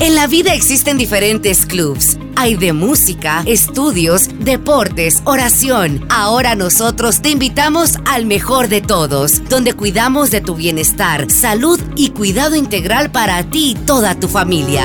En 0.00 0.14
la 0.14 0.26
vida 0.26 0.54
existen 0.54 0.96
diferentes 0.96 1.66
clubs. 1.66 2.16
Hay 2.34 2.54
de 2.54 2.72
música, 2.72 3.42
estudios, 3.44 4.30
deportes, 4.38 5.20
oración. 5.26 6.06
Ahora 6.08 6.54
nosotros 6.54 7.20
te 7.20 7.28
invitamos 7.28 7.96
al 8.06 8.24
mejor 8.24 8.68
de 8.68 8.80
todos, 8.80 9.46
donde 9.50 9.74
cuidamos 9.74 10.30
de 10.30 10.40
tu 10.40 10.54
bienestar, 10.54 11.30
salud 11.30 11.78
y 11.96 12.12
cuidado 12.12 12.56
integral 12.56 13.12
para 13.12 13.42
ti 13.42 13.72
y 13.72 13.74
toda 13.74 14.18
tu 14.18 14.26
familia. 14.26 14.84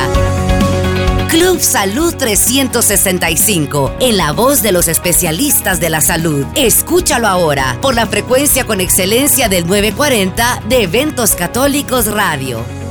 Club 1.29 1.61
Salud 1.61 2.13
365, 2.13 3.95
en 4.01 4.17
la 4.17 4.33
voz 4.33 4.61
de 4.61 4.73
los 4.73 4.89
especialistas 4.89 5.79
de 5.79 5.89
la 5.89 6.01
salud. 6.01 6.45
Escúchalo 6.55 7.27
ahora 7.27 7.77
por 7.81 7.95
la 7.95 8.05
frecuencia 8.05 8.65
con 8.65 8.81
excelencia 8.81 9.47
del 9.47 9.65
940 9.65 10.63
de 10.67 10.83
Eventos 10.83 11.35
Católicos 11.35 12.07
Radio. 12.07 12.84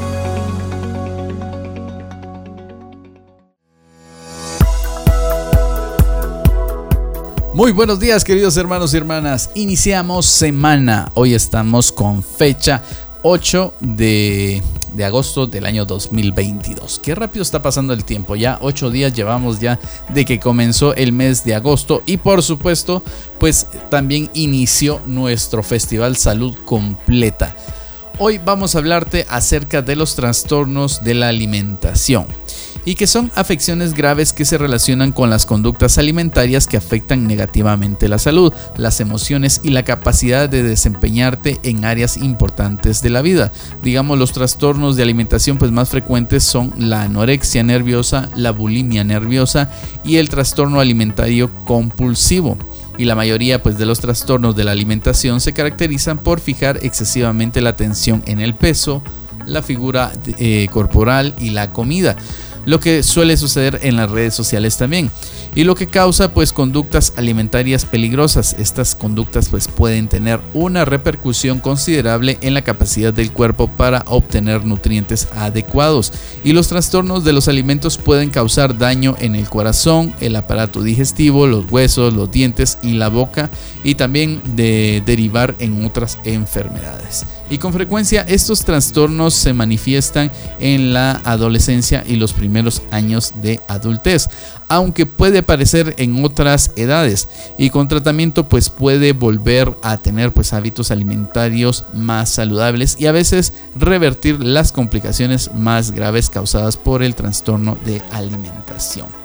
Muy 7.54 7.70
buenos 7.70 8.00
días 8.00 8.24
queridos 8.24 8.56
hermanos 8.56 8.92
y 8.92 8.96
hermanas. 8.96 9.48
Iniciamos 9.54 10.26
semana. 10.26 11.12
Hoy 11.14 11.34
estamos 11.34 11.92
con 11.92 12.24
fecha 12.24 12.82
8 13.22 13.74
de, 13.78 14.60
agosto 15.04 15.46
del 15.46 15.64
año 15.64 15.84
2022. 15.84 16.98
Qué 16.98 17.14
rápido 17.14 17.44
está 17.44 17.62
pasando 17.62 17.92
el 17.92 18.04
tiempo. 18.04 18.34
Ya 18.34 18.58
8 18.60 18.90
días 18.90 19.12
llevamos 19.12 19.60
ya 19.60 19.78
de 20.08 20.24
que 20.24 20.40
comenzó 20.40 20.96
el 20.96 21.12
mes 21.12 21.44
de 21.44 21.54
agosto. 21.54 22.02
Y 22.06 22.16
por 22.16 22.42
supuesto, 22.42 23.04
pues 23.38 23.68
también 23.88 24.30
inició 24.34 25.00
nuestro 25.06 25.62
Festival 25.62 26.16
Salud 26.16 26.56
Completa. 26.64 27.54
Hoy 28.18 28.38
vamos 28.44 28.74
a 28.74 28.78
hablarte 28.78 29.26
acerca 29.28 29.80
de 29.80 29.94
los 29.94 30.16
trastornos 30.16 31.04
de 31.04 31.14
la 31.14 31.28
alimentación 31.28 32.26
y 32.84 32.94
que 32.94 33.06
son 33.06 33.30
afecciones 33.34 33.94
graves 33.94 34.32
que 34.32 34.44
se 34.44 34.58
relacionan 34.58 35.12
con 35.12 35.30
las 35.30 35.46
conductas 35.46 35.98
alimentarias 35.98 36.66
que 36.66 36.76
afectan 36.76 37.26
negativamente 37.26 38.08
la 38.08 38.18
salud, 38.18 38.52
las 38.76 39.00
emociones 39.00 39.60
y 39.62 39.70
la 39.70 39.84
capacidad 39.84 40.48
de 40.48 40.62
desempeñarte 40.62 41.58
en 41.62 41.84
áreas 41.84 42.16
importantes 42.16 43.02
de 43.02 43.10
la 43.10 43.22
vida. 43.22 43.52
Digamos, 43.82 44.18
los 44.18 44.32
trastornos 44.32 44.96
de 44.96 45.02
alimentación 45.02 45.58
pues 45.58 45.70
más 45.70 45.88
frecuentes 45.88 46.44
son 46.44 46.72
la 46.78 47.02
anorexia 47.02 47.62
nerviosa, 47.62 48.28
la 48.36 48.50
bulimia 48.50 49.04
nerviosa 49.04 49.70
y 50.04 50.16
el 50.16 50.28
trastorno 50.28 50.80
alimentario 50.80 51.50
compulsivo 51.64 52.58
y 52.98 53.04
la 53.04 53.14
mayoría 53.16 53.62
pues, 53.62 53.78
de 53.78 53.86
los 53.86 54.00
trastornos 54.00 54.54
de 54.54 54.64
la 54.64 54.72
alimentación 54.72 55.40
se 55.40 55.52
caracterizan 55.52 56.18
por 56.18 56.40
fijar 56.40 56.78
excesivamente 56.82 57.60
la 57.60 57.70
atención 57.70 58.22
en 58.26 58.40
el 58.40 58.54
peso, 58.54 59.02
la 59.46 59.62
figura 59.62 60.12
eh, 60.38 60.68
corporal 60.70 61.34
y 61.38 61.50
la 61.50 61.72
comida 61.72 62.16
lo 62.64 62.80
que 62.80 63.02
suele 63.02 63.36
suceder 63.36 63.80
en 63.82 63.96
las 63.96 64.10
redes 64.10 64.34
sociales 64.34 64.76
también 64.76 65.10
y 65.54 65.64
lo 65.64 65.74
que 65.74 65.86
causa 65.86 66.32
pues 66.32 66.52
conductas 66.52 67.12
alimentarias 67.16 67.84
peligrosas. 67.84 68.56
Estas 68.58 68.94
conductas 68.94 69.48
pues 69.48 69.68
pueden 69.68 70.08
tener 70.08 70.40
una 70.52 70.84
repercusión 70.84 71.60
considerable 71.60 72.38
en 72.40 72.54
la 72.54 72.62
capacidad 72.62 73.12
del 73.12 73.32
cuerpo 73.32 73.68
para 73.68 74.04
obtener 74.06 74.64
nutrientes 74.64 75.28
adecuados 75.34 76.12
y 76.42 76.52
los 76.52 76.68
trastornos 76.68 77.24
de 77.24 77.32
los 77.32 77.48
alimentos 77.48 77.98
pueden 77.98 78.30
causar 78.30 78.76
daño 78.78 79.16
en 79.20 79.36
el 79.36 79.48
corazón, 79.48 80.14
el 80.20 80.36
aparato 80.36 80.82
digestivo, 80.82 81.46
los 81.46 81.70
huesos, 81.70 82.14
los 82.14 82.30
dientes 82.30 82.78
y 82.82 82.94
la 82.94 83.08
boca 83.08 83.50
y 83.82 83.94
también 83.94 84.40
de 84.56 85.02
derivar 85.04 85.54
en 85.58 85.84
otras 85.84 86.18
enfermedades. 86.24 87.24
Y 87.50 87.58
con 87.58 87.72
frecuencia 87.72 88.22
estos 88.22 88.64
trastornos 88.64 89.34
se 89.34 89.52
manifiestan 89.52 90.30
en 90.58 90.92
la 90.92 91.20
adolescencia 91.24 92.02
y 92.06 92.16
los 92.16 92.32
primeros 92.32 92.82
años 92.90 93.34
de 93.42 93.60
adultez 93.68 94.28
aunque 94.68 95.06
puede 95.06 95.38
aparecer 95.38 95.94
en 95.98 96.24
otras 96.24 96.72
edades 96.76 97.28
y 97.58 97.70
con 97.70 97.88
tratamiento 97.88 98.48
pues 98.48 98.70
puede 98.70 99.12
volver 99.12 99.76
a 99.82 99.96
tener 99.98 100.32
pues 100.32 100.52
hábitos 100.52 100.90
alimentarios 100.90 101.86
más 101.92 102.30
saludables 102.30 102.96
y 102.98 103.06
a 103.06 103.12
veces 103.12 103.52
revertir 103.74 104.42
las 104.42 104.72
complicaciones 104.72 105.50
más 105.54 105.92
graves 105.92 106.30
causadas 106.30 106.76
por 106.76 107.02
el 107.02 107.14
trastorno 107.14 107.76
de 107.84 108.02
alimentación. 108.12 109.23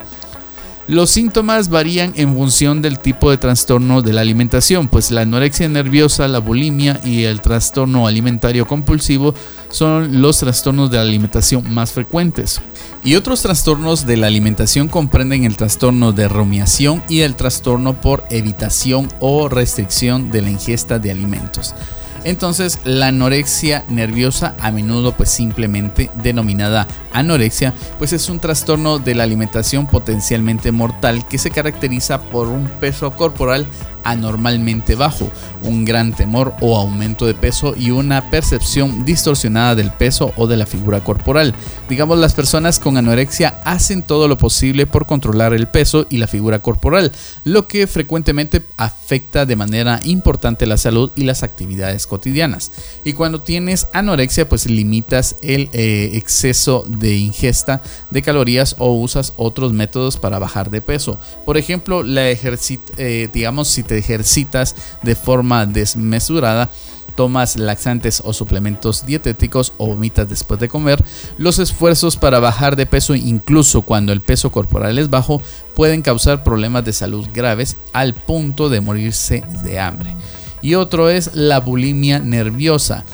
Los 0.89 1.11
síntomas 1.11 1.69
varían 1.69 2.13
en 2.15 2.33
función 2.33 2.81
del 2.81 2.97
tipo 2.97 3.29
de 3.29 3.37
trastorno 3.37 4.01
de 4.01 4.11
la 4.11 4.21
alimentación, 4.21 4.87
pues 4.87 5.11
la 5.11 5.21
anorexia 5.21 5.69
nerviosa, 5.69 6.27
la 6.27 6.39
bulimia 6.39 6.99
y 7.05 7.25
el 7.25 7.41
trastorno 7.41 8.07
alimentario 8.07 8.65
compulsivo 8.65 9.35
son 9.69 10.19
los 10.19 10.39
trastornos 10.39 10.89
de 10.89 10.97
la 10.97 11.03
alimentación 11.03 11.71
más 11.71 11.91
frecuentes. 11.91 12.59
Y 13.03 13.13
otros 13.17 13.43
trastornos 13.43 14.07
de 14.07 14.17
la 14.17 14.25
alimentación 14.25 14.87
comprenden 14.87 15.43
el 15.43 15.57
trastorno 15.57 16.11
de 16.11 16.27
rumiación 16.27 17.03
y 17.07 17.19
el 17.19 17.35
trastorno 17.35 18.01
por 18.01 18.23
evitación 18.31 19.09
o 19.19 19.47
restricción 19.47 20.31
de 20.31 20.41
la 20.41 20.49
ingesta 20.49 20.97
de 20.97 21.11
alimentos. 21.11 21.75
Entonces, 22.23 22.79
la 22.83 23.07
anorexia 23.07 23.85
nerviosa, 23.89 24.55
a 24.59 24.71
menudo 24.71 25.13
pues 25.13 25.29
simplemente 25.29 26.09
denominada 26.15 26.87
anorexia, 27.13 27.73
pues 27.97 28.13
es 28.13 28.29
un 28.29 28.39
trastorno 28.39 28.99
de 28.99 29.15
la 29.15 29.23
alimentación 29.23 29.87
potencialmente 29.87 30.71
mortal 30.71 31.27
que 31.27 31.37
se 31.37 31.51
caracteriza 31.51 32.21
por 32.21 32.47
un 32.47 32.67
peso 32.79 33.11
corporal 33.11 33.65
anormalmente 34.09 34.95
bajo, 34.95 35.31
un 35.63 35.85
gran 35.85 36.13
temor 36.13 36.53
o 36.61 36.77
aumento 36.77 37.25
de 37.25 37.33
peso 37.33 37.73
y 37.77 37.91
una 37.91 38.29
percepción 38.29 39.05
distorsionada 39.05 39.75
del 39.75 39.91
peso 39.91 40.33
o 40.35 40.47
de 40.47 40.57
la 40.57 40.65
figura 40.65 41.03
corporal. 41.03 41.53
Digamos, 41.87 42.17
las 42.17 42.33
personas 42.33 42.79
con 42.79 42.97
anorexia 42.97 43.61
hacen 43.65 44.03
todo 44.03 44.27
lo 44.27 44.37
posible 44.37 44.87
por 44.87 45.05
controlar 45.05 45.53
el 45.53 45.67
peso 45.67 46.07
y 46.09 46.17
la 46.17 46.27
figura 46.27 46.61
corporal, 46.61 47.11
lo 47.43 47.67
que 47.67 47.87
frecuentemente 47.87 48.65
afecta 48.77 49.45
de 49.45 49.55
manera 49.55 49.99
importante 50.03 50.65
la 50.65 50.77
salud 50.77 51.11
y 51.15 51.23
las 51.23 51.43
actividades 51.43 52.07
cotidianas. 52.07 52.71
Y 53.03 53.13
cuando 53.13 53.41
tienes 53.41 53.87
anorexia, 53.93 54.47
pues 54.47 54.69
limitas 54.69 55.35
el 55.41 55.69
eh, 55.73 56.11
exceso 56.13 56.83
de 56.87 57.17
ingesta 57.17 57.81
de 58.11 58.21
calorías 58.21 58.75
o 58.77 58.93
usas 58.93 59.33
otros 59.37 59.73
métodos 59.73 60.17
para 60.17 60.39
bajar 60.39 60.69
de 60.69 60.81
peso. 60.81 61.19
Por 61.45 61.57
ejemplo, 61.57 62.03
la 62.03 62.29
ejercit 62.29 62.79
eh, 62.97 63.29
digamos, 63.31 63.67
si 63.67 63.83
te 63.83 63.95
ejercitas 63.99 64.75
de 65.03 65.15
forma 65.15 65.65
desmesurada, 65.65 66.69
tomas 67.15 67.57
laxantes 67.57 68.21
o 68.23 68.31
suplementos 68.33 69.05
dietéticos 69.05 69.73
o 69.77 69.87
vomitas 69.87 70.29
después 70.29 70.59
de 70.59 70.69
comer, 70.69 71.03
los 71.37 71.59
esfuerzos 71.59 72.15
para 72.15 72.39
bajar 72.39 72.75
de 72.75 72.85
peso 72.85 73.13
incluso 73.13 73.81
cuando 73.81 74.13
el 74.13 74.21
peso 74.21 74.51
corporal 74.51 74.97
es 74.97 75.09
bajo 75.09 75.41
pueden 75.75 76.01
causar 76.01 76.43
problemas 76.43 76.85
de 76.85 76.93
salud 76.93 77.27
graves 77.33 77.77
al 77.93 78.13
punto 78.13 78.69
de 78.69 78.81
morirse 78.81 79.43
de 79.63 79.79
hambre. 79.79 80.15
Y 80.61 80.75
otro 80.75 81.09
es 81.09 81.35
la 81.35 81.59
bulimia 81.59 82.19
nerviosa 82.19 83.05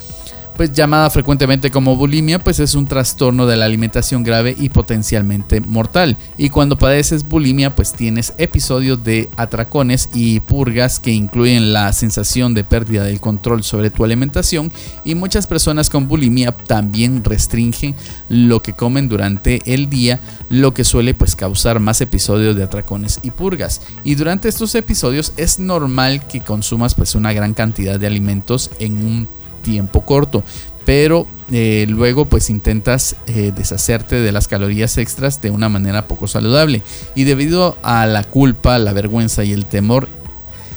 pues 0.55 0.71
llamada 0.71 1.09
frecuentemente 1.09 1.71
como 1.71 1.95
bulimia, 1.95 2.39
pues 2.39 2.59
es 2.59 2.75
un 2.75 2.87
trastorno 2.87 3.45
de 3.45 3.55
la 3.57 3.65
alimentación 3.65 4.23
grave 4.23 4.55
y 4.57 4.69
potencialmente 4.69 5.61
mortal. 5.61 6.17
Y 6.37 6.49
cuando 6.49 6.77
padeces 6.77 7.27
bulimia, 7.27 7.75
pues 7.75 7.93
tienes 7.93 8.33
episodios 8.37 9.03
de 9.03 9.29
atracones 9.37 10.09
y 10.13 10.39
purgas 10.39 10.99
que 10.99 11.11
incluyen 11.11 11.73
la 11.73 11.91
sensación 11.93 12.53
de 12.53 12.63
pérdida 12.63 13.03
del 13.03 13.19
control 13.19 13.63
sobre 13.63 13.89
tu 13.89 14.03
alimentación 14.03 14.71
y 15.03 15.15
muchas 15.15 15.47
personas 15.47 15.89
con 15.89 16.07
bulimia 16.07 16.51
también 16.51 17.23
restringen 17.23 17.95
lo 18.29 18.61
que 18.61 18.73
comen 18.73 19.09
durante 19.09 19.61
el 19.73 19.89
día, 19.89 20.19
lo 20.49 20.73
que 20.73 20.83
suele 20.83 21.13
pues 21.13 21.35
causar 21.35 21.79
más 21.79 22.01
episodios 22.01 22.55
de 22.55 22.63
atracones 22.63 23.19
y 23.23 23.31
purgas. 23.31 23.81
Y 24.03 24.15
durante 24.15 24.47
estos 24.47 24.75
episodios 24.75 25.33
es 25.37 25.59
normal 25.59 26.25
que 26.27 26.41
consumas 26.41 26.95
pues 26.95 27.15
una 27.15 27.33
gran 27.33 27.53
cantidad 27.53 27.99
de 27.99 28.07
alimentos 28.07 28.71
en 28.79 29.05
un 29.05 29.27
tiempo 29.65 30.05
corto, 30.05 30.43
pero 30.85 31.27
eh, 31.51 31.87
luego 31.89 32.25
pues 32.25 32.49
intentas 32.49 33.15
eh, 33.25 33.51
deshacerte 33.53 34.21
de 34.21 34.31
las 34.31 34.47
calorías 34.47 34.97
extras 34.97 35.41
de 35.41 35.49
una 35.49 35.67
manera 35.67 36.07
poco 36.07 36.27
saludable. 36.27 36.83
Y 37.15 37.23
debido 37.23 37.77
a 37.81 38.05
la 38.05 38.23
culpa, 38.23 38.77
la 38.77 38.93
vergüenza 38.93 39.43
y 39.43 39.51
el 39.51 39.65
temor 39.65 40.07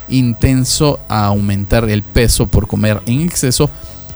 intenso 0.09 1.01
a 1.09 1.27
aumentar 1.27 1.89
el 1.91 2.03
peso 2.03 2.47
por 2.47 2.67
comer 2.67 3.03
en 3.05 3.21
exceso 3.21 3.71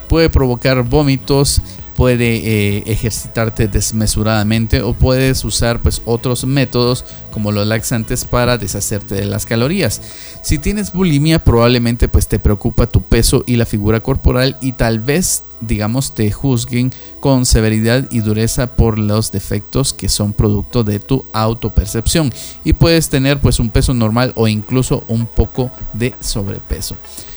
puede 0.09 0.31
provocar 0.31 0.83
vómitos 0.83 1.61
puede 2.03 2.35
eh, 2.35 2.83
ejercitarte 2.87 3.69
desmesuradamente 3.69 4.83
o 4.83 4.93
puedes 4.93 5.45
usar 5.45 5.81
pues 5.81 6.03
otros 6.05 6.45
métodos 6.45 7.05
como 7.31 7.53
los 7.53 7.65
laxantes 7.65 8.25
para 8.25 8.59
deshacerte 8.59 9.15
de 9.15 9.25
las 9.25 9.47
calorías. 9.47 10.03
Si 10.43 10.59
tienes 10.59 10.93
bulimia 10.93 11.45
probablemente 11.45 12.09
pues 12.09 12.27
te 12.27 12.41
preocupa 12.41 12.89
tu 12.89 13.03
peso 13.03 13.45
y 13.47 13.55
la 13.55 13.67
figura 13.67 14.01
corporal 14.03 14.57
y 14.61 14.73
tal 14.73 14.99
vez 14.99 15.45
digamos 15.61 16.17
te 16.17 16.33
juzguen 16.33 16.91
con 17.21 17.47
severidad 17.47 18.09
y 18.11 18.19
dureza 18.19 18.75
por 18.75 18.99
los 18.99 19.31
defectos 19.31 19.95
que 19.95 20.09
son 20.09 20.33
producto 20.33 20.83
de 20.83 20.99
tu 20.99 21.25
autopercepción 21.33 22.33
y 22.65 22.73
puedes 22.73 23.11
tener 23.11 23.41
pues 23.41 23.61
un 23.61 23.71
peso 23.71 23.95
normal 23.95 24.33
o 24.35 24.49
incluso 24.49 25.05
un 25.07 25.29
poco 25.29 25.71
de 25.93 26.17
sobrepeso. 26.19 26.97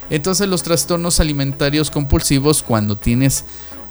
Entonces 0.10 0.48
los 0.48 0.64
trastornos 0.64 1.20
alimentarios 1.20 1.90
compulsivos 1.90 2.62
cuando 2.64 2.96
tienes 2.96 3.46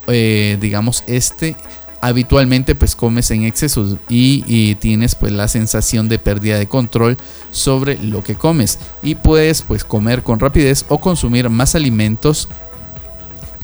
eh, 0.08 0.58
digamos, 0.60 1.04
este 1.06 1.56
habitualmente 2.00 2.74
pues 2.74 2.94
comes 2.96 3.30
en 3.30 3.44
exceso 3.44 3.98
y, 4.10 4.44
y, 4.46 4.74
tienes 4.74 5.14
pues 5.14 5.32
la 5.32 5.48
sensación 5.48 6.06
de 6.10 6.18
pérdida 6.18 6.58
de 6.58 6.68
control 6.68 7.16
sobre 7.50 7.96
lo 7.96 8.22
que 8.22 8.34
comes. 8.34 8.78
Y 9.02 9.14
puedes 9.14 9.62
pues 9.62 9.84
comer 9.84 10.22
con 10.22 10.38
rapidez 10.38 10.84
o 10.88 11.00
consumir 11.00 11.48
más 11.48 11.74
alimentos 11.74 12.48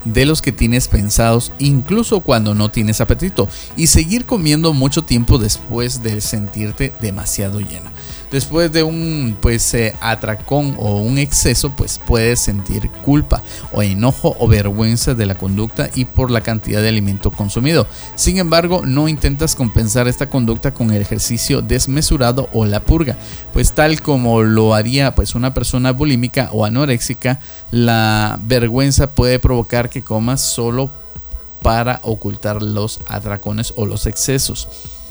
de 0.07 0.25
los 0.25 0.41
que 0.41 0.53
tienes 0.53 0.89
pensados 0.89 1.53
incluso 1.59 2.21
cuando 2.21 2.55
no 2.55 2.71
tienes 2.71 3.03
apetito. 3.03 3.47
Y 3.77 3.89
seguir 3.89 4.25
comiendo 4.25 4.73
mucho 4.73 5.03
tiempo 5.03 5.37
después 5.37 6.03
de 6.03 6.23
sentirte 6.23 6.95
demasiado 7.03 7.61
lleno 7.61 7.91
después 8.31 8.73
de 8.73 8.83
un 8.83 9.37
pues 9.41 9.75
eh, 9.75 9.95
atracón 10.01 10.77
o 10.79 11.01
un 11.01 11.19
exceso 11.19 11.75
pues 11.77 12.01
puedes 12.05 12.41
sentir 12.41 12.91
culpa 13.05 13.43
o 13.73 13.83
enojo 13.83 14.37
o 14.39 14.49
vergüenza 14.49 15.15
de 15.15 15.27
la 15.27 15.35
conducta 15.35 15.91
y 15.95 16.05
por 16.05 16.31
la 16.31 16.41
cantidad 16.41 16.81
de 16.83 16.89
alimento 16.89 17.31
consumido. 17.31 17.87
Sin 18.15 18.39
embargo, 18.39 18.83
no 18.85 19.09
intentas 19.09 19.55
compensar 19.55 20.09
esta 20.09 20.29
conducta 20.31 20.73
con 20.73 20.91
el 20.91 21.03
ejercicio 21.03 21.63
desmesurado 21.63 22.49
o 22.53 22.65
la 22.67 22.81
purga, 22.81 23.17
pues 23.53 23.73
tal 23.73 24.01
como 24.01 24.43
lo 24.43 24.75
haría 24.75 25.15
pues 25.15 25.35
una 25.35 25.55
persona 25.55 25.93
bulímica 25.93 26.51
o 26.53 26.65
anoréxica, 26.65 27.41
la 27.71 28.39
vergüenza 28.43 29.13
puede 29.13 29.39
provocar 29.39 29.91
que 29.91 30.03
comas 30.03 30.41
solo 30.41 30.91
para 31.63 32.01
ocultar 32.03 32.63
los 32.63 33.01
atracones 33.07 33.75
o 33.77 33.85
los 33.85 34.07
excesos 34.07 34.69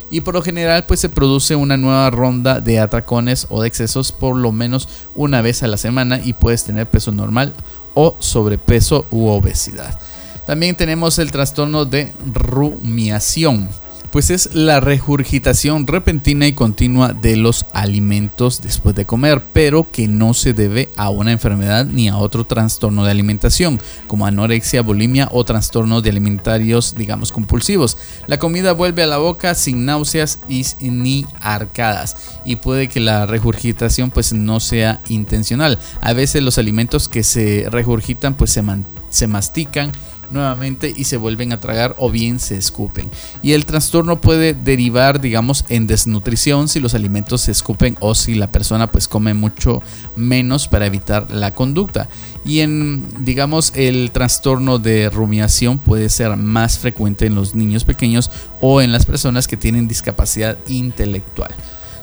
y 0.10 0.22
por 0.22 0.34
lo 0.34 0.42
general 0.42 0.86
pues 0.86 1.00
se 1.00 1.10
produce 1.10 1.56
una 1.56 1.78
nueva 1.78 2.10
ronda 2.10 2.62
de 2.62 2.80
atracones 2.80 3.48
o 3.50 3.62
de 3.62 3.68
excesos 3.68 4.12
por 4.12 4.36
lo 4.36 4.52
menos 4.52 4.90
una 5.16 5.42
vez 5.42 5.64
a 5.64 5.68
la 5.68 5.78
semana 5.78 6.20
y 6.24 6.34
puedes 6.34 6.64
tener 6.64 6.88
peso 6.88 7.12
normal 7.12 7.54
o 7.94 8.16
sobrepeso 8.20 9.06
u 9.12 9.28
obesidad. 9.28 10.00
También 10.46 10.76
tenemos 10.76 11.20
el 11.20 11.32
trastorno 11.32 11.86
de 11.86 12.12
rumiación 12.34 13.70
pues 14.12 14.30
es 14.30 14.54
la 14.54 14.80
regurgitación 14.80 15.86
repentina 15.88 16.48
y 16.48 16.54
continua 16.54 17.14
de 17.14 17.36
los 17.36 17.66
alimentos 17.74 18.62
después 18.62 18.96
de 18.96 19.06
comer, 19.06 19.44
pero 19.54 19.90
que 19.92 20.08
no 20.08 20.34
se 20.34 20.54
debe 20.54 20.90
a 20.96 21.10
una 21.10 21.32
enfermedad 21.32 21.86
ni 21.86 22.10
a 22.10 22.18
otro 22.18 22.46
trastorno 22.46 23.04
de 23.04 23.12
alimentación, 23.12 23.80
como 24.08 24.26
anorexia, 24.26 24.82
bulimia 24.82 25.30
o 25.32 25.44
trastornos 25.44 26.04
de 26.04 26.10
alimentarios, 26.10 26.96
digamos, 26.96 27.32
compulsivos. 27.32 27.98
La 28.28 28.40
comida 28.40 28.74
vuelve 28.74 29.04
a 29.04 29.08
la 29.08 29.18
boca 29.18 29.54
sin 29.56 29.86
náuseas 29.86 30.40
y 30.48 30.66
ni 30.82 31.26
arcadas, 31.42 32.40
y 32.46 32.58
puede 32.58 32.88
que 32.88 33.00
la 33.00 33.26
regurgitación 33.26 34.12
pues 34.12 34.34
no 34.34 34.60
sea 34.60 35.02
intencional. 35.10 35.80
A 36.02 36.14
veces 36.14 36.44
los 36.44 36.58
alimentos 36.58 37.08
que 37.08 37.24
se 37.24 37.68
regurgitan 37.70 38.36
pues 38.36 38.52
se, 38.52 38.64
se 39.10 39.28
mastican 39.28 39.92
nuevamente 40.32 40.94
y 40.96 41.06
se 41.06 41.18
vuelven 41.18 41.52
a 41.54 41.60
tragar 41.60 41.96
o 41.98 42.10
bien 42.10 42.40
se 42.40 42.58
escupen. 42.58 43.10
Y 43.42 43.54
el 43.54 43.66
trastorno 43.66 44.22
puede 44.22 44.54
derivar, 44.54 45.22
digamos, 45.22 45.66
en 45.70 45.88
desnutrición 45.88 46.68
si 46.68 46.80
los 46.80 46.94
alimentos 46.94 47.42
se 47.42 47.52
escupen 47.52 47.98
o 48.00 48.16
si 48.16 48.36
la 48.36 48.52
persona 48.52 48.92
pues 48.92 49.08
come 49.08 49.34
mucho 49.34 49.82
menos 50.16 50.68
para 50.68 50.86
evitar 50.86 51.32
la 51.32 51.54
conducta. 51.54 52.10
Y 52.46 52.60
en, 52.60 53.08
digamos, 53.26 53.74
el 53.76 54.12
trastorno 54.12 54.80
de 54.80 55.10
rumiación 55.10 55.78
puede 55.78 56.10
ser 56.10 56.36
más 56.38 56.80
frecuente 56.80 57.26
en 57.26 57.36
los 57.36 57.56
niños 57.56 57.84
pequeños 57.84 58.32
o 58.62 58.82
en 58.82 58.92
las 58.92 59.06
personas 59.06 59.48
que 59.48 59.58
tienen 59.58 59.88
discapacidad 59.88 60.58
intelectual. 60.68 61.54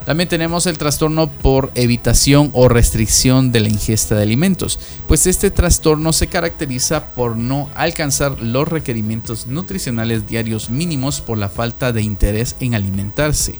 También 0.06 0.28
tenemos 0.28 0.66
el 0.66 0.78
trastorno 0.78 1.28
por 1.28 1.72
evitación 1.74 2.50
o 2.54 2.68
restricción 2.68 3.50
de 3.50 3.58
la 3.58 3.68
ingesta 3.68 4.14
de 4.14 4.22
alimentos, 4.22 4.78
pues 5.08 5.26
este 5.26 5.50
trastorno 5.50 6.12
se 6.12 6.28
caracteriza 6.28 7.12
por 7.12 7.36
no 7.36 7.68
alcanzar 7.74 8.40
los 8.40 8.68
requerimientos 8.68 9.48
nutricionales 9.48 10.28
diarios 10.28 10.70
mínimos 10.70 11.20
por 11.20 11.38
la 11.38 11.48
falta 11.48 11.92
de 11.92 12.02
interés 12.02 12.54
en 12.60 12.76
alimentarse. 12.76 13.58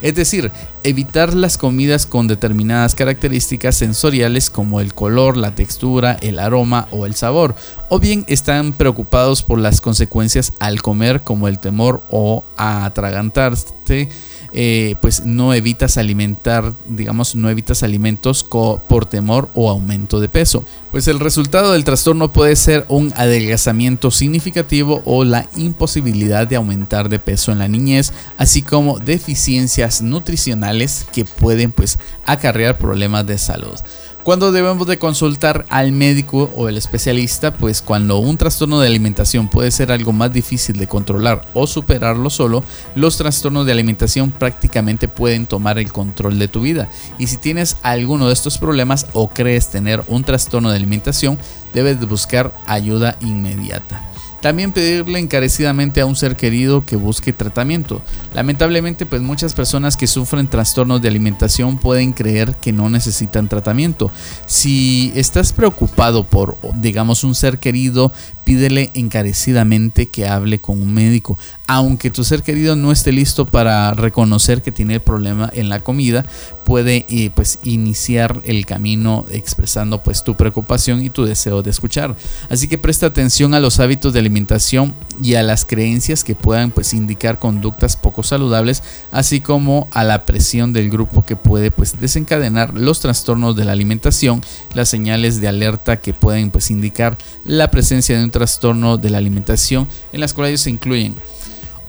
Es 0.00 0.14
decir, 0.14 0.50
evitar 0.82 1.34
las 1.34 1.58
comidas 1.58 2.06
con 2.06 2.28
determinadas 2.28 2.94
características 2.94 3.74
sensoriales 3.74 4.48
como 4.48 4.80
el 4.80 4.94
color, 4.94 5.36
la 5.36 5.54
textura, 5.54 6.16
el 6.22 6.38
aroma 6.38 6.88
o 6.92 7.04
el 7.04 7.14
sabor, 7.16 7.54
o 7.88 7.98
bien 7.98 8.24
están 8.28 8.72
preocupados 8.72 9.42
por 9.42 9.58
las 9.58 9.80
consecuencias 9.80 10.52
al 10.60 10.80
comer 10.80 11.22
como 11.22 11.48
el 11.48 11.58
temor 11.58 12.04
o 12.10 12.44
a 12.56 12.86
atragantarse 12.86 14.08
eh, 14.52 14.96
pues 15.00 15.24
no 15.24 15.54
evitas 15.54 15.96
alimentar, 15.96 16.74
digamos, 16.86 17.34
no 17.34 17.48
evitas 17.50 17.82
alimentos 17.82 18.44
por 18.44 19.06
temor 19.06 19.48
o 19.54 19.70
aumento 19.70 20.20
de 20.20 20.28
peso. 20.28 20.64
Pues 20.90 21.06
el 21.06 21.20
resultado 21.20 21.72
del 21.72 21.84
trastorno 21.84 22.32
puede 22.32 22.56
ser 22.56 22.84
un 22.88 23.12
adelgazamiento 23.16 24.10
significativo 24.10 25.02
o 25.04 25.24
la 25.24 25.48
imposibilidad 25.56 26.48
de 26.48 26.56
aumentar 26.56 27.08
de 27.08 27.20
peso 27.20 27.52
en 27.52 27.60
la 27.60 27.68
niñez, 27.68 28.12
así 28.38 28.62
como 28.62 28.98
deficiencias 28.98 30.02
nutricionales 30.02 31.06
que 31.12 31.24
pueden 31.24 31.70
pues 31.70 31.98
acarrear 32.26 32.78
problemas 32.78 33.26
de 33.26 33.38
salud. 33.38 33.78
Cuando 34.22 34.52
debemos 34.52 34.86
de 34.86 34.98
consultar 34.98 35.64
al 35.70 35.92
médico 35.92 36.50
o 36.54 36.68
el 36.68 36.76
especialista, 36.76 37.54
pues 37.54 37.80
cuando 37.80 38.18
un 38.18 38.36
trastorno 38.36 38.78
de 38.78 38.86
alimentación 38.86 39.48
puede 39.48 39.70
ser 39.70 39.90
algo 39.90 40.12
más 40.12 40.30
difícil 40.30 40.76
de 40.76 40.86
controlar 40.86 41.50
o 41.54 41.66
superarlo 41.66 42.28
solo, 42.28 42.62
los 42.94 43.16
trastornos 43.16 43.64
de 43.64 43.72
alimentación 43.72 44.30
prácticamente 44.30 45.08
pueden 45.08 45.46
tomar 45.46 45.78
el 45.78 45.90
control 45.90 46.38
de 46.38 46.48
tu 46.48 46.60
vida. 46.60 46.90
Y 47.18 47.28
si 47.28 47.38
tienes 47.38 47.78
alguno 47.82 48.26
de 48.26 48.34
estos 48.34 48.58
problemas 48.58 49.06
o 49.14 49.30
crees 49.30 49.70
tener 49.70 50.02
un 50.06 50.22
trastorno 50.22 50.70
de 50.70 50.76
alimentación, 50.76 51.38
debes 51.72 51.98
de 51.98 52.04
buscar 52.04 52.52
ayuda 52.66 53.16
inmediata. 53.20 54.09
También 54.40 54.72
pedirle 54.72 55.18
encarecidamente 55.18 56.00
a 56.00 56.06
un 56.06 56.16
ser 56.16 56.34
querido 56.34 56.86
que 56.86 56.96
busque 56.96 57.32
tratamiento. 57.32 58.02
Lamentablemente, 58.32 59.04
pues 59.04 59.20
muchas 59.20 59.52
personas 59.52 59.96
que 59.96 60.06
sufren 60.06 60.48
trastornos 60.48 61.02
de 61.02 61.08
alimentación 61.08 61.78
pueden 61.78 62.12
creer 62.12 62.54
que 62.56 62.72
no 62.72 62.88
necesitan 62.88 63.48
tratamiento. 63.48 64.10
Si 64.46 65.12
estás 65.14 65.52
preocupado 65.52 66.24
por, 66.24 66.56
digamos, 66.76 67.22
un 67.22 67.34
ser 67.34 67.58
querido, 67.58 68.12
pídele 68.44 68.90
encarecidamente 68.94 70.06
que 70.06 70.26
hable 70.26 70.60
con 70.60 70.80
un 70.80 70.92
médico. 70.92 71.38
Aunque 71.72 72.10
tu 72.10 72.24
ser 72.24 72.42
querido 72.42 72.74
no 72.74 72.90
esté 72.90 73.12
listo 73.12 73.46
para 73.46 73.94
reconocer 73.94 74.60
que 74.60 74.72
tiene 74.72 74.94
el 74.94 75.00
problema 75.00 75.48
en 75.52 75.68
la 75.68 75.78
comida, 75.78 76.26
puede 76.64 77.06
eh, 77.08 77.30
pues 77.32 77.60
iniciar 77.62 78.42
el 78.44 78.66
camino 78.66 79.24
expresando 79.30 80.02
pues 80.02 80.24
tu 80.24 80.36
preocupación 80.36 81.04
y 81.04 81.10
tu 81.10 81.24
deseo 81.24 81.62
de 81.62 81.70
escuchar. 81.70 82.16
Así 82.48 82.66
que 82.66 82.76
presta 82.76 83.06
atención 83.06 83.54
a 83.54 83.60
los 83.60 83.78
hábitos 83.78 84.12
de 84.12 84.18
alimentación 84.18 84.96
y 85.22 85.34
a 85.34 85.44
las 85.44 85.64
creencias 85.64 86.24
que 86.24 86.34
puedan 86.34 86.72
pues 86.72 86.92
indicar 86.92 87.38
conductas 87.38 87.96
poco 87.96 88.24
saludables, 88.24 88.82
así 89.12 89.40
como 89.40 89.86
a 89.92 90.02
la 90.02 90.26
presión 90.26 90.72
del 90.72 90.90
grupo 90.90 91.24
que 91.24 91.36
puede 91.36 91.70
pues 91.70 92.00
desencadenar 92.00 92.74
los 92.74 92.98
trastornos 92.98 93.54
de 93.54 93.64
la 93.64 93.70
alimentación, 93.70 94.40
las 94.74 94.88
señales 94.88 95.40
de 95.40 95.46
alerta 95.46 96.00
que 96.00 96.14
pueden 96.14 96.50
pues 96.50 96.72
indicar 96.72 97.16
la 97.44 97.70
presencia 97.70 98.18
de 98.18 98.24
un 98.24 98.32
trastorno 98.32 98.96
de 98.96 99.10
la 99.10 99.18
alimentación, 99.18 99.86
en 100.12 100.18
las 100.18 100.34
cuales 100.34 100.62
se 100.62 100.70
incluyen 100.70 101.14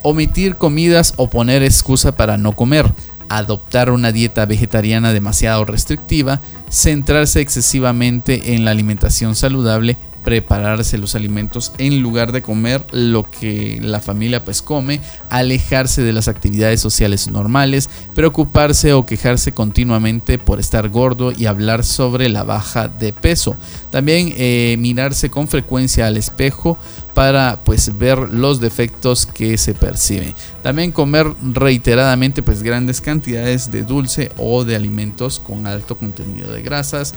omitir 0.02 0.56
comidas 0.56 1.14
o 1.16 1.30
poner 1.30 1.62
excusa 1.62 2.16
para 2.16 2.38
no 2.38 2.54
comer, 2.54 2.92
adoptar 3.28 3.90
una 3.90 4.12
dieta 4.12 4.44
vegetariana 4.46 5.12
demasiado 5.12 5.64
restrictiva, 5.64 6.40
centrarse 6.68 7.40
excesivamente 7.40 8.54
en 8.54 8.64
la 8.64 8.72
alimentación 8.72 9.34
saludable, 9.34 9.96
prepararse 10.24 10.98
los 10.98 11.14
alimentos 11.14 11.72
en 11.78 12.00
lugar 12.00 12.32
de 12.32 12.42
comer 12.42 12.84
lo 12.92 13.30
que 13.30 13.78
la 13.82 14.00
familia 14.00 14.44
pues 14.44 14.62
come, 14.62 15.00
alejarse 15.30 16.02
de 16.02 16.12
las 16.12 16.28
actividades 16.28 16.80
sociales 16.80 17.28
normales, 17.28 17.90
preocuparse 18.14 18.92
o 18.92 19.06
quejarse 19.06 19.52
continuamente 19.52 20.38
por 20.38 20.60
estar 20.60 20.88
gordo 20.88 21.32
y 21.32 21.46
hablar 21.46 21.84
sobre 21.84 22.28
la 22.28 22.44
baja 22.44 22.88
de 22.88 23.12
peso. 23.12 23.56
También 23.90 24.32
eh, 24.36 24.76
mirarse 24.78 25.30
con 25.30 25.48
frecuencia 25.48 26.06
al 26.06 26.16
espejo 26.16 26.78
para 27.14 27.60
pues 27.64 27.98
ver 27.98 28.18
los 28.18 28.60
defectos 28.60 29.26
que 29.26 29.58
se 29.58 29.74
perciben. 29.74 30.34
También 30.62 30.92
comer 30.92 31.26
reiteradamente 31.42 32.42
pues 32.42 32.62
grandes 32.62 33.00
cantidades 33.00 33.70
de 33.70 33.82
dulce 33.82 34.30
o 34.38 34.64
de 34.64 34.76
alimentos 34.76 35.38
con 35.38 35.66
alto 35.66 35.96
contenido 35.98 36.52
de 36.52 36.62
grasas 36.62 37.14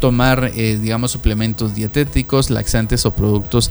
tomar, 0.00 0.52
eh, 0.54 0.78
digamos, 0.80 1.10
suplementos 1.10 1.74
dietéticos, 1.74 2.50
laxantes 2.50 3.06
o 3.06 3.14
productos 3.14 3.70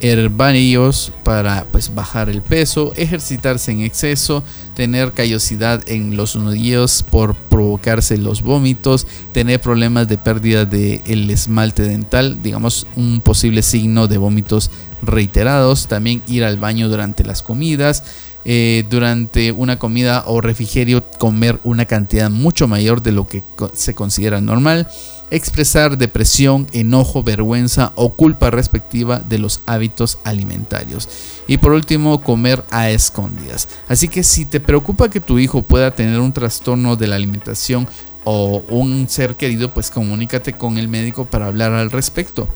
herbarios 0.00 1.12
para 1.22 1.64
pues, 1.72 1.94
bajar 1.94 2.28
el 2.28 2.42
peso, 2.42 2.92
ejercitarse 2.96 3.72
en 3.72 3.80
exceso, 3.80 4.44
tener 4.74 5.12
callosidad 5.12 5.82
en 5.88 6.16
los 6.16 6.36
nudillos 6.36 7.02
por 7.02 7.34
provocarse 7.34 8.18
los 8.18 8.42
vómitos, 8.42 9.06
tener 9.32 9.60
problemas 9.60 10.08
de 10.08 10.18
pérdida 10.18 10.64
del 10.64 11.02
el 11.06 11.30
esmalte 11.30 11.82
dental, 11.82 12.42
digamos 12.42 12.86
un 12.96 13.20
posible 13.20 13.62
signo 13.62 14.06
de 14.06 14.18
vómitos 14.18 14.70
reiterados, 15.02 15.88
también 15.88 16.22
ir 16.26 16.44
al 16.44 16.58
baño 16.58 16.88
durante 16.88 17.24
las 17.24 17.42
comidas, 17.42 18.04
eh, 18.44 18.84
durante 18.88 19.50
una 19.50 19.78
comida 19.78 20.24
o 20.26 20.40
refrigerio 20.40 21.04
comer 21.18 21.58
una 21.64 21.86
cantidad 21.86 22.30
mucho 22.30 22.68
mayor 22.68 23.02
de 23.02 23.12
lo 23.12 23.26
que 23.26 23.42
se 23.72 23.94
considera 23.94 24.40
normal, 24.40 24.88
expresar 25.30 25.98
depresión, 25.98 26.66
enojo, 26.72 27.22
vergüenza 27.22 27.92
o 27.94 28.14
culpa 28.14 28.50
respectiva 28.50 29.20
de 29.20 29.38
los 29.38 29.60
hábitos 29.66 30.18
alimentarios. 30.24 31.08
Y 31.46 31.58
por 31.58 31.72
último, 31.72 32.22
comer 32.22 32.64
a 32.70 32.90
escondidas. 32.90 33.68
Así 33.88 34.08
que 34.08 34.22
si 34.22 34.44
te 34.44 34.60
preocupa 34.60 35.10
que 35.10 35.20
tu 35.20 35.38
hijo 35.38 35.62
pueda 35.62 35.90
tener 35.90 36.20
un 36.20 36.32
trastorno 36.32 36.96
de 36.96 37.06
la 37.06 37.16
alimentación 37.16 37.88
o 38.24 38.64
un 38.68 39.08
ser 39.08 39.36
querido, 39.36 39.72
pues 39.72 39.90
comunícate 39.90 40.52
con 40.52 40.78
el 40.78 40.88
médico 40.88 41.26
para 41.26 41.46
hablar 41.46 41.72
al 41.72 41.90
respecto. 41.90 42.48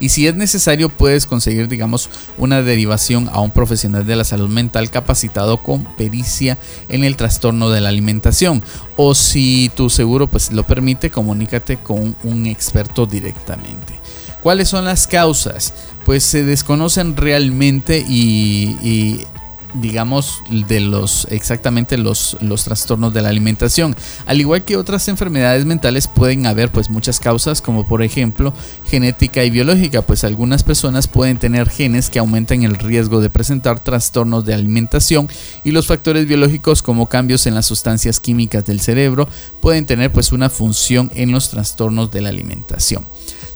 Y 0.00 0.08
si 0.08 0.26
es 0.26 0.34
necesario, 0.34 0.88
puedes 0.88 1.26
conseguir, 1.26 1.68
digamos, 1.68 2.10
una 2.38 2.62
derivación 2.62 3.28
a 3.32 3.40
un 3.40 3.50
profesional 3.50 4.06
de 4.06 4.16
la 4.16 4.24
salud 4.24 4.48
mental 4.48 4.90
capacitado 4.90 5.62
con 5.62 5.84
pericia 5.96 6.58
en 6.88 7.04
el 7.04 7.16
trastorno 7.16 7.70
de 7.70 7.80
la 7.80 7.90
alimentación. 7.90 8.64
O 8.96 9.14
si 9.14 9.70
tu 9.76 9.90
seguro 9.90 10.26
pues, 10.26 10.50
lo 10.52 10.64
permite, 10.64 11.10
comunícate 11.10 11.76
con 11.76 12.16
un 12.24 12.46
experto 12.46 13.06
directamente. 13.06 14.00
¿Cuáles 14.42 14.68
son 14.68 14.86
las 14.86 15.06
causas? 15.06 15.74
Pues 16.04 16.24
se 16.24 16.44
desconocen 16.44 17.14
realmente 17.16 17.98
y, 18.08 18.76
y 18.82 19.26
digamos, 19.74 20.42
de 20.50 20.80
los 20.80 21.26
exactamente 21.30 21.98
los, 21.98 22.36
los 22.40 22.64
trastornos 22.64 23.12
de 23.14 23.22
la 23.22 23.28
alimentación. 23.28 23.96
Al 24.26 24.40
igual 24.40 24.64
que 24.64 24.76
otras 24.76 25.08
enfermedades 25.08 25.64
mentales 25.64 26.08
pueden 26.08 26.46
haber 26.46 26.70
pues 26.70 26.90
muchas 26.90 27.20
causas, 27.20 27.62
como 27.62 27.86
por 27.86 28.02
ejemplo 28.02 28.52
genética 28.86 29.44
y 29.44 29.50
biológica, 29.50 30.02
pues 30.02 30.24
algunas 30.24 30.64
personas 30.64 31.08
pueden 31.08 31.38
tener 31.38 31.68
genes 31.68 32.10
que 32.10 32.18
aumentan 32.18 32.62
el 32.62 32.76
riesgo 32.76 33.20
de 33.20 33.30
presentar 33.30 33.82
trastornos 33.82 34.44
de 34.44 34.54
alimentación 34.54 35.28
y 35.64 35.72
los 35.72 35.86
factores 35.86 36.26
biológicos 36.26 36.82
como 36.82 37.08
cambios 37.08 37.46
en 37.46 37.54
las 37.54 37.66
sustancias 37.66 38.20
químicas 38.20 38.64
del 38.64 38.80
cerebro 38.80 39.28
pueden 39.60 39.86
tener 39.86 40.12
pues 40.12 40.32
una 40.32 40.50
función 40.50 41.10
en 41.14 41.32
los 41.32 41.50
trastornos 41.50 42.10
de 42.10 42.20
la 42.20 42.28
alimentación. 42.30 43.04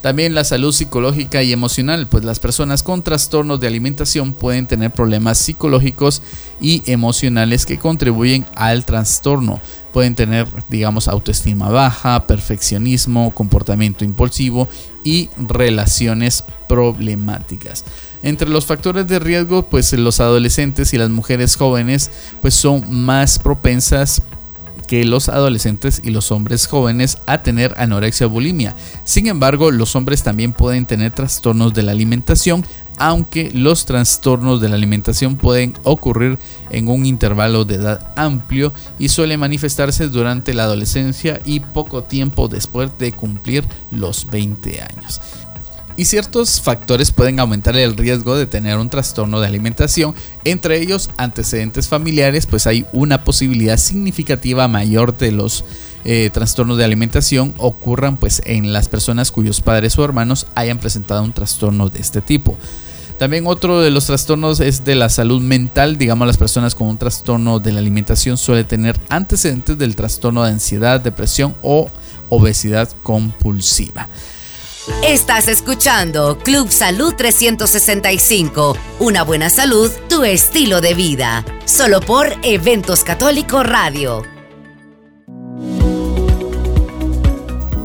También 0.05 0.35
la 0.35 0.45
salud 0.45 0.71
psicológica 0.71 1.43
y 1.43 1.51
emocional, 1.55 2.09
pues 2.09 2.25
las 2.25 2.39
personas 2.39 2.83
con 2.83 3.03
trastornos 3.03 3.59
de 3.59 3.69
alimentación 3.69 4.35
pueden 4.35 4.67
tener 4.67 4.91
problemas 4.91 5.39
psicológicos 5.39 6.21
y 6.61 6.83
emocionales 6.85 7.65
que 7.65 7.79
contribuyen 7.79 8.45
al 8.55 8.85
trastorno. 8.85 9.63
Pueden 9.95 10.15
tener, 10.15 10.47
digamos, 10.69 11.09
autoestima 11.09 11.71
baja, 11.71 12.27
perfeccionismo, 12.27 13.35
comportamiento 13.35 14.05
impulsivo 14.05 14.69
y 15.05 15.31
relaciones 15.39 16.45
problemáticas. 16.69 17.87
Entre 18.23 18.51
los 18.51 18.67
factores 18.67 19.07
de 19.07 19.19
riesgo, 19.21 19.71
pues 19.71 19.91
los 19.95 20.21
adolescentes 20.21 20.93
y 20.93 20.99
las 20.99 21.09
mujeres 21.09 21.57
jóvenes 21.57 22.11
pues 22.43 22.53
son 22.53 22.95
más 22.95 23.39
propensas 23.39 24.21
que 24.87 25.05
los 25.05 25.29
adolescentes 25.29 26.01
y 26.05 26.11
los 26.11 26.31
hombres 26.33 26.67
jóvenes 26.67 27.19
a 27.27 27.43
tener 27.43 27.75
anorexia 27.77 28.27
o 28.27 28.31
bulimia. 28.31 28.75
Sin 29.05 29.27
embargo, 29.27 29.71
los 29.71 29.97
hombres 29.97 30.23
también 30.23 30.53
pueden 30.53 30.87
tener 30.87 31.13
trastornos 31.13 31.75
de 31.75 31.83
la 31.83 31.93
alimentación, 31.93 32.65
aunque 32.99 33.51
los 33.53 33.87
trastornos 33.87 34.61
de 34.61 34.69
la 34.69 34.77
alimentación 34.77 35.37
pueden 35.37 35.75
ocurrir 35.83 36.39
en 36.71 36.89
un 36.89 37.07
intervalo 37.07 37.65
de 37.65 37.77
edad 37.77 38.13
amplio 38.17 38.73
y 38.99 39.09
suele 39.09 39.37
manifestarse 39.37 40.09
durante 40.09 40.55
la 40.55 40.65
adolescencia 40.65 41.41
y 41.45 41.61
poco 41.61 42.05
tiempo 42.05 42.49
después 42.49 42.91
de 42.99 43.13
cumplir 43.13 43.65
los 43.91 44.27
20 44.31 44.81
años 44.81 45.21
y 45.97 46.07
ciertos 46.07 46.61
factores 46.61 47.13
pueden 47.13 47.39
aumentar 47.41 47.77
el 47.77 47.97
riesgo 47.97 48.37
de 48.37 48.47
tener 48.47 48.79
un 48.79 48.91
trastorno 48.91 49.41
de 49.41 49.47
alimentación, 49.47 50.15
entre 50.45 50.81
ellos 50.81 51.11
antecedentes 51.17 51.89
familiares, 51.89 52.47
pues 52.47 52.67
hay 52.67 52.87
una 52.93 53.25
posibilidad 53.25 53.77
significativa 53.77 54.67
mayor 54.69 55.17
de 55.17 55.33
los 55.33 55.65
eh, 56.05 56.31
trastornos 56.33 56.77
de 56.77 56.85
alimentación 56.85 57.55
ocurran 57.57 58.19
pues 58.19 58.43
en 58.45 58.75
las 58.75 58.89
personas 58.89 59.31
cuyos 59.31 59.63
padres 59.63 59.99
o 59.99 60.05
hermanos 60.05 60.47
hayan 60.55 60.79
presentado 60.79 61.23
un 61.23 61.33
trastorno 61.33 61.89
de 61.89 62.01
este 62.01 62.21
tipo. 62.21 62.59
También 63.19 63.47
otro 63.47 63.81
de 63.81 63.91
los 63.91 64.07
trastornos 64.07 64.59
es 64.61 64.85
de 64.85 64.97
la 64.97 65.09
salud 65.09 65.41
mental, 65.41 65.97
digamos 65.97 66.27
las 66.27 66.37
personas 66.37 66.75
con 66.75 66.89
un 66.89 66.99
trastorno 66.99 67.61
de 67.61 67.73
la 67.73 67.79
alimentación 67.79 68.37
suele 68.37 68.65
tener 68.65 68.99
antecedentes 69.09 69.79
del 69.79 69.95
trastorno 69.95 70.43
de 70.43 70.51
ansiedad, 70.51 71.01
depresión 71.01 71.55
o 71.63 71.89
obesidad 72.29 72.91
compulsiva. 73.03 74.09
Estás 75.03 75.49
escuchando 75.49 76.37
Club 76.37 76.71
Salud 76.71 77.15
365, 77.15 78.77
una 78.99 79.23
buena 79.23 79.49
salud, 79.49 79.91
tu 80.11 80.25
estilo 80.25 80.83
de 80.83 80.93
vida, 80.93 81.43
solo 81.65 82.01
por 82.01 82.27
Eventos 82.43 83.03
Católico 83.03 83.63
Radio. 83.63 84.23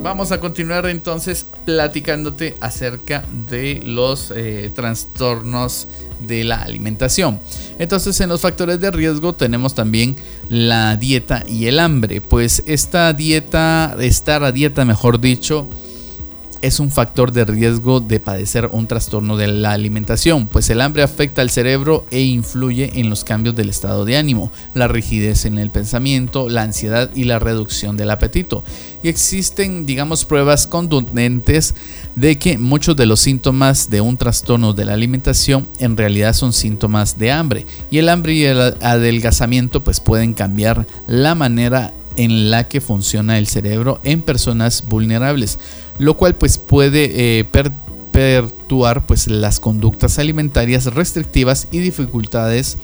Vamos 0.02 0.34
a 0.34 0.42
continuar 0.42 0.88
entonces 0.88 1.46
platicándote 1.64 2.56
acerca 2.60 3.24
de 3.50 3.80
los 3.86 4.34
eh, 4.36 4.70
trastornos 4.76 5.88
de 6.20 6.44
la 6.44 6.58
alimentación. 6.58 7.40
Entonces 7.78 8.20
en 8.20 8.28
los 8.28 8.42
factores 8.42 8.78
de 8.82 8.92
riesgo 8.92 9.34
tenemos 9.34 9.74
también 9.74 10.18
la 10.50 10.98
dieta 10.98 11.46
y 11.48 11.68
el 11.68 11.80
hambre. 11.80 12.20
Pues 12.20 12.62
esta 12.66 13.14
dieta, 13.14 13.96
estar 14.02 14.44
a 14.44 14.52
dieta 14.52 14.84
mejor 14.84 15.22
dicho, 15.22 15.70
es 16.62 16.80
un 16.80 16.92
factor 16.92 17.32
de 17.32 17.46
riesgo 17.46 18.00
de 18.00 18.20
padecer 18.20 18.70
un 18.72 18.88
trastorno 18.88 19.38
de 19.38 19.48
la 19.48 19.72
alimentación, 19.72 20.48
pues 20.48 20.70
el 20.70 20.82
hambre 20.82 21.04
afecta 21.04 21.42
al 21.42 21.50
cerebro 21.50 22.06
e 22.12 22.22
influye 22.22 23.00
en 23.00 23.10
los 23.10 23.24
cambios 23.24 23.56
del 23.56 23.70
estado 23.70 24.06
de 24.06 24.18
ánimo, 24.18 24.52
la 24.74 24.88
rigidez 24.88 25.46
en 25.46 25.58
el 25.58 25.72
pensamiento, 25.72 26.50
la 26.50 26.64
ansiedad 26.64 27.10
y 27.16 27.24
la 27.24 27.40
reducción 27.40 27.98
del 27.98 28.12
apetito. 28.12 28.64
Y 29.04 29.08
existen, 29.08 29.86
digamos, 29.86 30.26
pruebas 30.26 30.68
contundentes 30.68 31.76
de 32.16 32.38
que 32.38 32.58
muchos 32.58 32.96
de 32.96 33.06
los 33.06 33.22
síntomas 33.22 33.90
de 33.90 34.02
un 34.02 34.18
trastorno 34.18 34.74
de 34.74 34.86
la 34.86 34.94
alimentación 34.94 35.70
en 35.80 35.96
realidad 35.96 36.34
son 36.34 36.54
síntomas 36.54 37.18
de 37.18 37.32
hambre. 37.32 37.66
Y 37.90 38.00
el 38.00 38.10
hambre 38.10 38.34
y 38.34 38.44
el 38.44 38.60
adelgazamiento 38.82 39.84
pues 39.84 40.00
pueden 40.00 40.34
cambiar 40.34 40.86
la 41.08 41.36
manera 41.36 41.94
en 42.20 42.52
la 42.52 42.68
que 42.68 42.82
funciona 42.82 43.38
el 43.38 43.48
cerebro 43.48 44.00
en 44.04 44.22
personas 44.22 44.86
vulnerables 44.88 45.60
lo 46.00 46.18
cual 46.18 46.36
pues 46.36 46.58
puede 46.58 47.40
eh, 47.40 47.44
perpetuar 47.44 49.06
pues 49.06 49.28
las 49.28 49.60
conductas 49.60 50.18
alimentarias 50.18 50.86
restrictivas 50.86 51.68
y 51.72 51.80
dificultades 51.80 52.78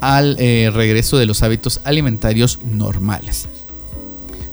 al 0.00 0.36
eh, 0.38 0.70
regreso 0.72 1.16
de 1.16 1.26
los 1.26 1.42
hábitos 1.42 1.80
alimentarios 1.84 2.60
normales. 2.62 3.48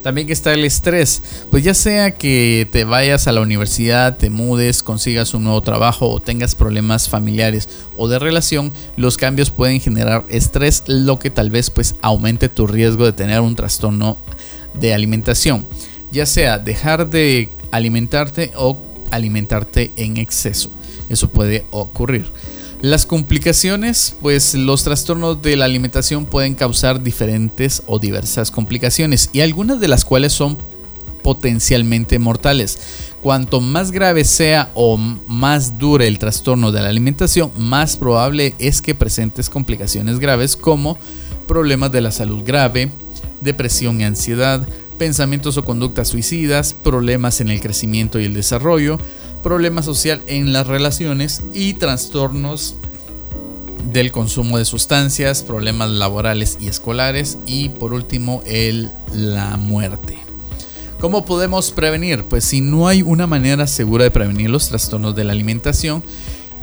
También 0.04 0.30
está 0.30 0.54
el 0.54 0.66
estrés, 0.66 1.22
pues 1.52 1.64
ya 1.64 1.74
sea 1.74 2.12
que 2.12 2.68
te 2.72 2.86
vayas 2.86 3.28
a 3.28 3.32
la 3.32 3.42
universidad, 3.42 4.18
te 4.18 4.30
mudes, 4.30 4.82
consigas 4.82 5.34
un 5.34 5.44
nuevo 5.44 5.62
trabajo 5.62 6.10
o 6.10 6.20
tengas 6.20 6.56
problemas 6.56 7.08
familiares 7.08 7.70
o 7.98 8.08
de 8.08 8.18
relación, 8.18 8.74
los 8.96 9.18
cambios 9.18 9.52
pueden 9.52 9.80
generar 9.80 10.26
estrés, 10.30 10.84
lo 10.88 11.20
que 11.20 11.30
tal 11.30 11.52
vez 11.52 11.70
pues 11.70 11.96
aumente 12.02 12.50
tu 12.50 12.66
riesgo 12.66 13.06
de 13.06 13.14
tener 13.14 13.42
un 13.42 13.56
trastorno 13.56 14.18
de 14.74 14.94
alimentación. 14.94 15.66
Ya 16.12 16.26
sea 16.26 16.58
dejar 16.58 17.10
de 17.10 17.50
alimentarte 17.72 18.52
o 18.56 18.82
alimentarte 19.12 19.92
en 19.96 20.18
exceso. 20.18 20.72
Eso 21.10 21.30
puede 21.30 21.66
ocurrir. 21.72 22.32
Las 22.82 23.06
complicaciones, 23.06 24.16
pues 24.22 24.56
los 24.56 24.84
trastornos 24.84 25.40
de 25.44 25.56
la 25.56 25.66
alimentación 25.66 26.26
pueden 26.26 26.56
causar 26.56 27.04
diferentes 27.04 27.84
o 27.86 28.00
diversas 28.00 28.50
complicaciones 28.50 29.30
y 29.34 29.42
algunas 29.42 29.80
de 29.80 29.88
las 29.88 30.04
cuales 30.04 30.34
son 30.34 30.58
potencialmente 31.22 32.18
mortales. 32.18 32.80
Cuanto 33.22 33.62
más 33.62 33.92
grave 33.92 34.26
sea 34.26 34.72
o 34.74 34.98
más 34.98 35.78
dure 35.78 36.08
el 36.08 36.18
trastorno 36.18 36.72
de 36.72 36.82
la 36.82 36.90
alimentación, 36.90 37.52
más 37.56 37.98
probable 37.98 38.56
es 38.58 38.82
que 38.82 38.96
presentes 38.96 39.52
complicaciones 39.52 40.18
graves 40.18 40.58
como 40.58 40.98
problemas 41.48 41.92
de 41.92 42.02
la 42.02 42.10
salud 42.10 42.42
grave, 42.44 42.92
depresión 43.42 44.02
y 44.02 44.06
ansiedad, 44.06 44.68
pensamientos 44.98 45.56
o 45.58 45.64
conductas 45.64 46.08
suicidas, 46.08 46.74
problemas 46.74 47.42
en 47.42 47.50
el 47.50 47.62
crecimiento 47.62 48.20
y 48.20 48.26
el 48.26 48.34
desarrollo, 48.34 48.98
problemas 49.44 49.86
social 49.86 50.22
en 50.28 50.54
las 50.54 50.68
relaciones 50.68 51.44
y 51.54 51.74
trastornos 51.74 52.76
del 53.86 54.12
consumo 54.12 54.58
de 54.58 54.66
sustancias, 54.66 55.44
problemas 55.44 55.90
laborales 55.90 56.58
y 56.60 56.68
escolares 56.68 57.38
y 57.46 57.70
por 57.70 57.94
último 57.94 58.44
el, 58.46 58.90
la 59.14 59.58
muerte. 59.58 60.18
¿Cómo 61.00 61.26
podemos 61.26 61.72
prevenir? 61.72 62.26
Pues 62.26 62.44
si 62.44 62.62
no 62.62 62.88
hay 62.88 63.02
una 63.02 63.26
manera 63.26 63.66
segura 63.66 64.04
de 64.04 64.12
prevenir 64.12 64.50
los 64.50 64.70
trastornos 64.70 65.16
de 65.16 65.24
la 65.24 65.34
alimentación, 65.34 66.04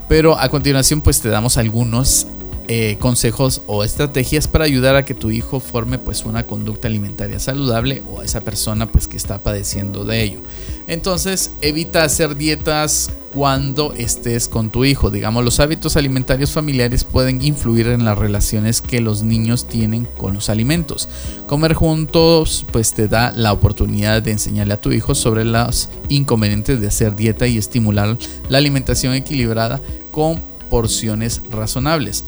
pero 0.08 0.38
a 0.38 0.48
continuación 0.48 1.00
pues 1.00 1.20
te 1.20 1.28
damos 1.28 1.58
algunos 1.58 2.28
eh, 2.70 2.98
consejos 3.00 3.62
o 3.66 3.82
estrategias 3.82 4.46
para 4.46 4.66
ayudar 4.66 4.94
a 4.94 5.06
que 5.06 5.14
tu 5.14 5.30
hijo 5.30 5.58
forme 5.58 5.98
pues 5.98 6.26
una 6.26 6.46
conducta 6.46 6.86
alimentaria 6.86 7.38
saludable 7.38 8.02
o 8.06 8.20
a 8.20 8.26
esa 8.26 8.42
persona 8.42 8.92
pues 8.92 9.08
que 9.08 9.16
está 9.16 9.42
padeciendo 9.42 10.04
de 10.04 10.22
ello. 10.22 10.40
Entonces 10.86 11.50
evita 11.62 12.04
hacer 12.04 12.36
dietas 12.36 13.10
cuando 13.32 13.94
estés 13.94 14.48
con 14.48 14.68
tu 14.68 14.84
hijo. 14.84 15.10
Digamos, 15.10 15.44
los 15.44 15.60
hábitos 15.60 15.96
alimentarios 15.96 16.50
familiares 16.50 17.04
pueden 17.04 17.40
influir 17.40 17.86
en 17.86 18.04
las 18.04 18.18
relaciones 18.18 18.82
que 18.82 19.00
los 19.00 19.22
niños 19.22 19.66
tienen 19.66 20.04
con 20.04 20.34
los 20.34 20.50
alimentos. 20.50 21.08
Comer 21.46 21.72
juntos 21.72 22.66
pues 22.70 22.92
te 22.92 23.08
da 23.08 23.32
la 23.34 23.54
oportunidad 23.54 24.22
de 24.22 24.32
enseñarle 24.32 24.74
a 24.74 24.80
tu 24.80 24.92
hijo 24.92 25.14
sobre 25.14 25.46
los 25.46 25.88
inconvenientes 26.10 26.82
de 26.82 26.88
hacer 26.88 27.16
dieta 27.16 27.46
y 27.46 27.56
estimular 27.56 28.18
la 28.50 28.58
alimentación 28.58 29.14
equilibrada 29.14 29.80
con 30.10 30.42
porciones 30.68 31.40
razonables 31.50 32.26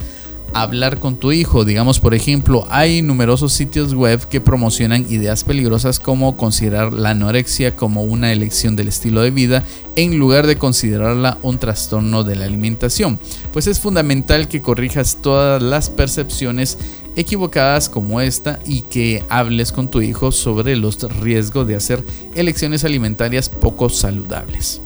hablar 0.54 0.98
con 0.98 1.16
tu 1.16 1.32
hijo. 1.32 1.64
Digamos, 1.64 2.00
por 2.00 2.14
ejemplo, 2.14 2.66
hay 2.70 3.02
numerosos 3.02 3.52
sitios 3.52 3.94
web 3.94 4.28
que 4.28 4.40
promocionan 4.40 5.06
ideas 5.08 5.44
peligrosas 5.44 5.98
como 6.00 6.36
considerar 6.36 6.92
la 6.92 7.10
anorexia 7.10 7.76
como 7.76 8.04
una 8.04 8.32
elección 8.32 8.76
del 8.76 8.88
estilo 8.88 9.22
de 9.22 9.30
vida 9.30 9.64
en 9.96 10.18
lugar 10.18 10.46
de 10.46 10.56
considerarla 10.56 11.38
un 11.42 11.58
trastorno 11.58 12.24
de 12.24 12.36
la 12.36 12.44
alimentación. 12.44 13.18
Pues 13.52 13.66
es 13.66 13.80
fundamental 13.80 14.48
que 14.48 14.60
corrijas 14.60 15.18
todas 15.22 15.62
las 15.62 15.90
percepciones 15.90 16.78
equivocadas 17.16 17.88
como 17.88 18.20
esta 18.20 18.60
y 18.64 18.82
que 18.82 19.24
hables 19.28 19.72
con 19.72 19.90
tu 19.90 20.00
hijo 20.00 20.32
sobre 20.32 20.76
los 20.76 21.00
riesgos 21.20 21.66
de 21.66 21.76
hacer 21.76 22.04
elecciones 22.34 22.84
alimentarias 22.84 23.48
poco 23.48 23.88
saludables. 23.88 24.80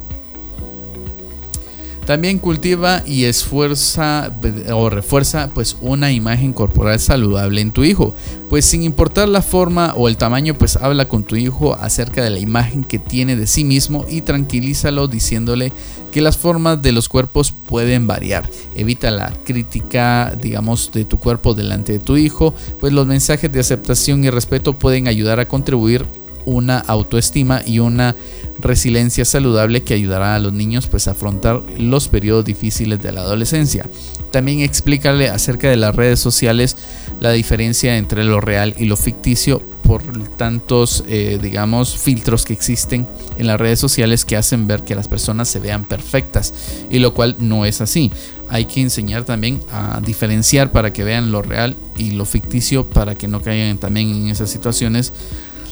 También 2.06 2.38
cultiva 2.38 3.02
y 3.06 3.24
esfuerza 3.24 4.30
o 4.74 4.90
refuerza 4.90 5.50
pues 5.54 5.76
una 5.80 6.12
imagen 6.12 6.52
corporal 6.52 7.00
saludable 7.00 7.62
en 7.62 7.72
tu 7.72 7.82
hijo. 7.82 8.14
Pues 8.50 8.66
sin 8.66 8.82
importar 8.82 9.28
la 9.28 9.40
forma 9.40 9.94
o 9.96 10.08
el 10.08 10.18
tamaño, 10.18 10.54
pues 10.54 10.76
habla 10.76 11.08
con 11.08 11.24
tu 11.24 11.36
hijo 11.36 11.74
acerca 11.74 12.22
de 12.22 12.28
la 12.28 12.38
imagen 12.38 12.84
que 12.84 12.98
tiene 12.98 13.36
de 13.36 13.46
sí 13.46 13.64
mismo 13.64 14.04
y 14.08 14.20
tranquilízalo 14.20 15.08
diciéndole 15.08 15.72
que 16.12 16.20
las 16.20 16.36
formas 16.36 16.80
de 16.82 16.92
los 16.92 17.08
cuerpos 17.08 17.52
pueden 17.52 18.06
variar. 18.06 18.48
Evita 18.74 19.10
la 19.10 19.32
crítica, 19.42 20.36
digamos, 20.40 20.92
de 20.92 21.06
tu 21.06 21.18
cuerpo 21.18 21.54
delante 21.54 21.94
de 21.94 21.98
tu 22.00 22.18
hijo, 22.18 22.54
pues 22.80 22.92
los 22.92 23.06
mensajes 23.06 23.50
de 23.50 23.60
aceptación 23.60 24.24
y 24.24 24.30
respeto 24.30 24.78
pueden 24.78 25.08
ayudar 25.08 25.40
a 25.40 25.48
contribuir 25.48 26.04
una 26.44 26.78
autoestima 26.78 27.62
y 27.64 27.78
una 27.78 28.14
resiliencia 28.58 29.24
saludable 29.24 29.82
que 29.82 29.94
ayudará 29.94 30.34
a 30.34 30.38
los 30.38 30.52
niños 30.52 30.86
pues 30.86 31.08
a 31.08 31.12
afrontar 31.12 31.62
los 31.78 32.08
periodos 32.08 32.44
difíciles 32.44 33.00
de 33.00 33.12
la 33.12 33.22
adolescencia. 33.22 33.88
También 34.30 34.60
explícale 34.60 35.28
acerca 35.28 35.68
de 35.68 35.76
las 35.76 35.94
redes 35.94 36.20
sociales 36.20 36.76
la 37.20 37.32
diferencia 37.32 37.96
entre 37.96 38.24
lo 38.24 38.40
real 38.40 38.74
y 38.78 38.86
lo 38.86 38.96
ficticio 38.96 39.62
por 39.82 40.02
tantos 40.36 41.04
eh, 41.08 41.38
digamos 41.40 41.96
filtros 41.98 42.44
que 42.44 42.54
existen 42.54 43.06
en 43.36 43.46
las 43.46 43.60
redes 43.60 43.78
sociales 43.78 44.24
que 44.24 44.36
hacen 44.36 44.66
ver 44.66 44.82
que 44.82 44.94
las 44.94 45.08
personas 45.08 45.48
se 45.48 45.60
vean 45.60 45.84
perfectas 45.84 46.54
y 46.88 46.98
lo 47.00 47.12
cual 47.12 47.36
no 47.38 47.66
es 47.66 47.82
así 47.82 48.10
hay 48.48 48.64
que 48.64 48.80
enseñar 48.80 49.24
también 49.24 49.60
a 49.70 50.00
diferenciar 50.00 50.72
para 50.72 50.92
que 50.92 51.04
vean 51.04 51.32
lo 51.32 51.42
real 51.42 51.76
y 51.96 52.12
lo 52.12 52.24
ficticio 52.24 52.88
para 52.88 53.14
que 53.14 53.28
no 53.28 53.42
caigan 53.42 53.78
también 53.78 54.10
en 54.10 54.28
esas 54.28 54.50
situaciones 54.50 55.12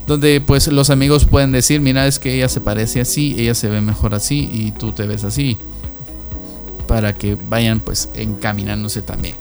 donde 0.06 0.40
pues 0.40 0.68
los 0.68 0.90
amigos 0.90 1.25
pueden 1.25 1.52
decir, 1.52 1.80
mira, 1.80 2.06
es 2.06 2.18
que 2.18 2.35
ella 2.35 2.49
se 2.49 2.61
parece 2.61 3.00
así, 3.00 3.37
ella 3.38 3.54
se 3.54 3.68
ve 3.68 3.80
mejor 3.80 4.14
así 4.14 4.49
y 4.52 4.73
tú 4.73 4.92
te 4.92 5.06
ves 5.06 5.25
así, 5.25 5.59
para 6.87 7.14
que 7.14 7.37
vayan 7.49 7.80
pues 7.80 8.09
encaminándose 8.14 9.02
también. 9.02 9.37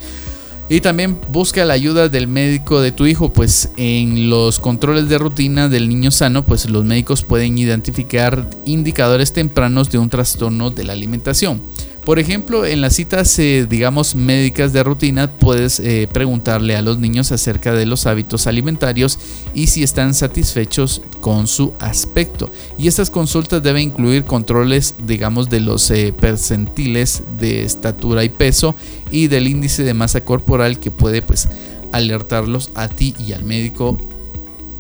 Y 0.72 0.80
también 0.80 1.20
busca 1.30 1.66
la 1.66 1.74
ayuda 1.74 2.08
del 2.08 2.28
médico 2.30 2.80
de 2.80 2.94
tu 2.94 3.06
hijo, 3.06 3.34
pues 3.34 3.74
en 3.76 4.30
los 4.30 4.58
controles 4.58 5.10
de 5.10 5.18
rutina 5.18 5.68
del 5.68 5.90
niño 5.90 6.12
sano, 6.12 6.46
pues 6.46 6.70
los 6.70 6.86
médicos 6.86 7.24
pueden 7.24 7.58
identificar 7.58 8.50
indicadores 8.64 9.34
tempranos 9.34 9.90
de 9.90 9.98
un 9.98 10.10
trastorno 10.10 10.70
de 10.70 10.86
la 10.86 10.94
alimentación. 10.94 11.62
Por 12.04 12.18
ejemplo, 12.18 12.66
en 12.66 12.82
las 12.82 12.96
citas, 12.96 13.38
eh, 13.38 13.68
digamos, 13.70 14.16
médicas 14.16 14.74
de 14.74 14.84
rutina, 14.84 15.32
puedes 15.32 15.80
eh, 15.80 16.10
preguntarle 16.12 16.76
a 16.76 16.82
los 16.82 16.98
niños 16.98 17.32
acerca 17.32 17.74
de 17.74 17.86
los 17.86 18.08
hábitos 18.08 18.48
alimentarios 18.48 19.20
y 19.54 19.68
si 19.68 19.84
están 19.84 20.16
satisfechos 20.16 21.04
con 21.20 21.46
su 21.46 21.74
aspecto. 21.80 22.52
Y 22.80 22.88
estas 22.88 23.12
consultas 23.12 23.62
deben 23.62 23.84
incluir 23.84 24.26
controles, 24.26 24.96
digamos, 25.06 25.48
de 25.52 25.60
los 25.60 25.92
eh, 25.92 26.12
percentiles 26.12 27.22
de 27.38 27.64
estatura 27.64 28.24
y 28.24 28.30
peso 28.30 28.74
y 29.12 29.28
del 29.28 29.48
índice 29.48 29.84
de 29.84 29.94
masa 29.94 30.26
corporal 30.26 30.80
que 30.80 30.90
puede, 30.90 31.22
pues, 31.22 31.50
alertarlos 31.92 32.72
a 32.74 32.88
ti 32.88 33.14
y 33.20 33.34
al 33.34 33.44
médico 33.44 34.00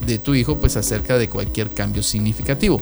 de 0.07 0.17
tu 0.17 0.33
hijo, 0.33 0.59
pues, 0.59 0.75
acerca 0.75 1.19
de 1.19 1.29
cualquier 1.29 1.69
cambio 1.69 2.01
significativo. 2.01 2.81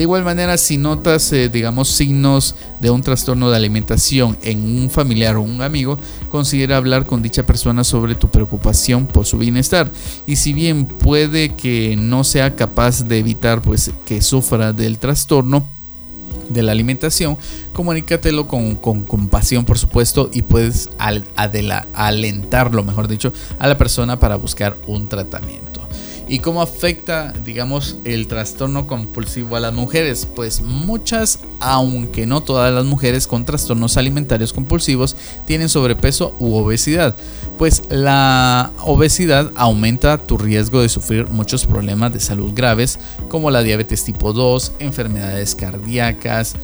De 0.00 0.04
igual 0.04 0.24
manera, 0.24 0.56
si 0.56 0.78
notas, 0.78 1.30
eh, 1.34 1.50
digamos, 1.50 1.88
signos 1.88 2.54
de 2.80 2.88
un 2.88 3.02
trastorno 3.02 3.50
de 3.50 3.56
alimentación 3.56 4.38
en 4.40 4.64
un 4.64 4.88
familiar 4.88 5.36
o 5.36 5.42
un 5.42 5.60
amigo, 5.60 5.98
considera 6.30 6.78
hablar 6.78 7.04
con 7.04 7.20
dicha 7.20 7.44
persona 7.44 7.84
sobre 7.84 8.14
tu 8.14 8.30
preocupación 8.30 9.06
por 9.06 9.26
su 9.26 9.36
bienestar. 9.36 9.92
Y 10.26 10.36
si 10.36 10.54
bien 10.54 10.86
puede 10.86 11.50
que 11.50 11.96
no 11.98 12.24
sea 12.24 12.56
capaz 12.56 13.08
de 13.08 13.18
evitar 13.18 13.60
pues, 13.60 13.90
que 14.06 14.22
sufra 14.22 14.72
del 14.72 14.98
trastorno, 14.98 15.68
de 16.48 16.62
la 16.62 16.72
alimentación, 16.72 17.36
comunícatelo 17.74 18.48
con, 18.48 18.76
compasión, 18.76 19.66
por 19.66 19.76
supuesto, 19.76 20.30
y 20.32 20.40
puedes 20.40 20.88
alentarlo, 20.96 22.84
mejor 22.84 23.06
dicho, 23.06 23.34
a 23.58 23.68
la 23.68 23.76
persona 23.76 24.18
para 24.18 24.36
buscar 24.36 24.78
un 24.86 25.10
tratamiento. 25.10 25.79
¿Y 26.30 26.38
cómo 26.38 26.62
afecta, 26.62 27.32
digamos, 27.44 27.96
el 28.04 28.28
trastorno 28.28 28.86
compulsivo 28.86 29.56
a 29.56 29.60
las 29.60 29.74
mujeres? 29.74 30.28
Pues 30.32 30.60
muchas, 30.60 31.40
aunque 31.58 32.24
no 32.24 32.40
todas 32.40 32.72
las 32.72 32.84
mujeres 32.84 33.26
con 33.26 33.44
trastornos 33.44 33.96
alimentarios 33.96 34.52
compulsivos 34.52 35.16
tienen 35.44 35.68
sobrepeso 35.68 36.36
u 36.38 36.54
obesidad. 36.54 37.16
Pues 37.58 37.82
la 37.88 38.72
obesidad 38.78 39.50
aumenta 39.56 40.18
tu 40.18 40.38
riesgo 40.38 40.82
de 40.82 40.88
sufrir 40.88 41.26
muchos 41.26 41.66
problemas 41.66 42.12
de 42.12 42.20
salud 42.20 42.52
graves 42.54 43.00
como 43.28 43.50
la 43.50 43.64
diabetes 43.64 44.04
tipo 44.04 44.32
2, 44.32 44.74
enfermedades 44.78 45.56
cardíacas, 45.56 46.54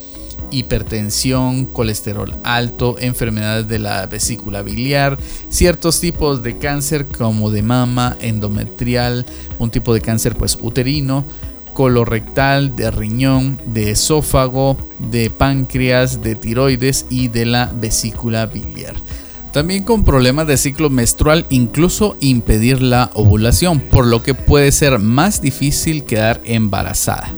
hipertensión, 0.50 1.66
colesterol 1.66 2.38
alto, 2.44 2.96
enfermedades 2.98 3.68
de 3.68 3.78
la 3.78 4.06
vesícula 4.06 4.62
biliar, 4.62 5.18
ciertos 5.48 6.00
tipos 6.00 6.42
de 6.42 6.58
cáncer 6.58 7.06
como 7.06 7.50
de 7.50 7.62
mama, 7.62 8.16
endometrial, 8.20 9.26
un 9.58 9.70
tipo 9.70 9.94
de 9.94 10.00
cáncer 10.00 10.36
pues 10.36 10.58
uterino, 10.60 11.26
colorectal, 11.74 12.74
de 12.74 12.90
riñón, 12.90 13.60
de 13.66 13.90
esófago, 13.90 14.78
de 14.98 15.28
páncreas, 15.28 16.22
de 16.22 16.34
tiroides 16.34 17.06
y 17.10 17.28
de 17.28 17.44
la 17.44 17.70
vesícula 17.74 18.46
biliar. 18.46 18.94
También 19.52 19.84
con 19.84 20.04
problemas 20.04 20.46
de 20.46 20.56
ciclo 20.56 20.90
menstrual, 20.90 21.46
incluso 21.50 22.16
impedir 22.20 22.82
la 22.82 23.10
ovulación, 23.14 23.80
por 23.80 24.06
lo 24.06 24.22
que 24.22 24.34
puede 24.34 24.72
ser 24.72 24.98
más 24.98 25.40
difícil 25.40 26.04
quedar 26.04 26.40
embarazada. 26.44 27.34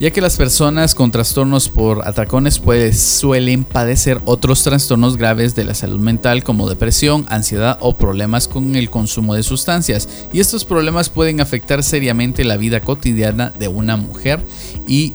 Ya 0.00 0.10
que 0.10 0.22
las 0.22 0.38
personas 0.38 0.94
con 0.94 1.10
trastornos 1.10 1.68
por 1.68 2.08
atracones 2.08 2.58
pues, 2.58 2.98
suelen 2.98 3.64
padecer 3.64 4.18
otros 4.24 4.62
trastornos 4.62 5.18
graves 5.18 5.54
de 5.54 5.64
la 5.64 5.74
salud 5.74 6.00
mental 6.00 6.42
como 6.42 6.70
depresión, 6.70 7.26
ansiedad 7.28 7.76
o 7.82 7.98
problemas 7.98 8.48
con 8.48 8.76
el 8.76 8.88
consumo 8.88 9.34
de 9.34 9.42
sustancias. 9.42 10.08
Y 10.32 10.40
estos 10.40 10.64
problemas 10.64 11.10
pueden 11.10 11.42
afectar 11.42 11.82
seriamente 11.82 12.44
la 12.44 12.56
vida 12.56 12.80
cotidiana 12.80 13.50
de 13.50 13.68
una 13.68 13.98
mujer 13.98 14.40
y 14.88 15.12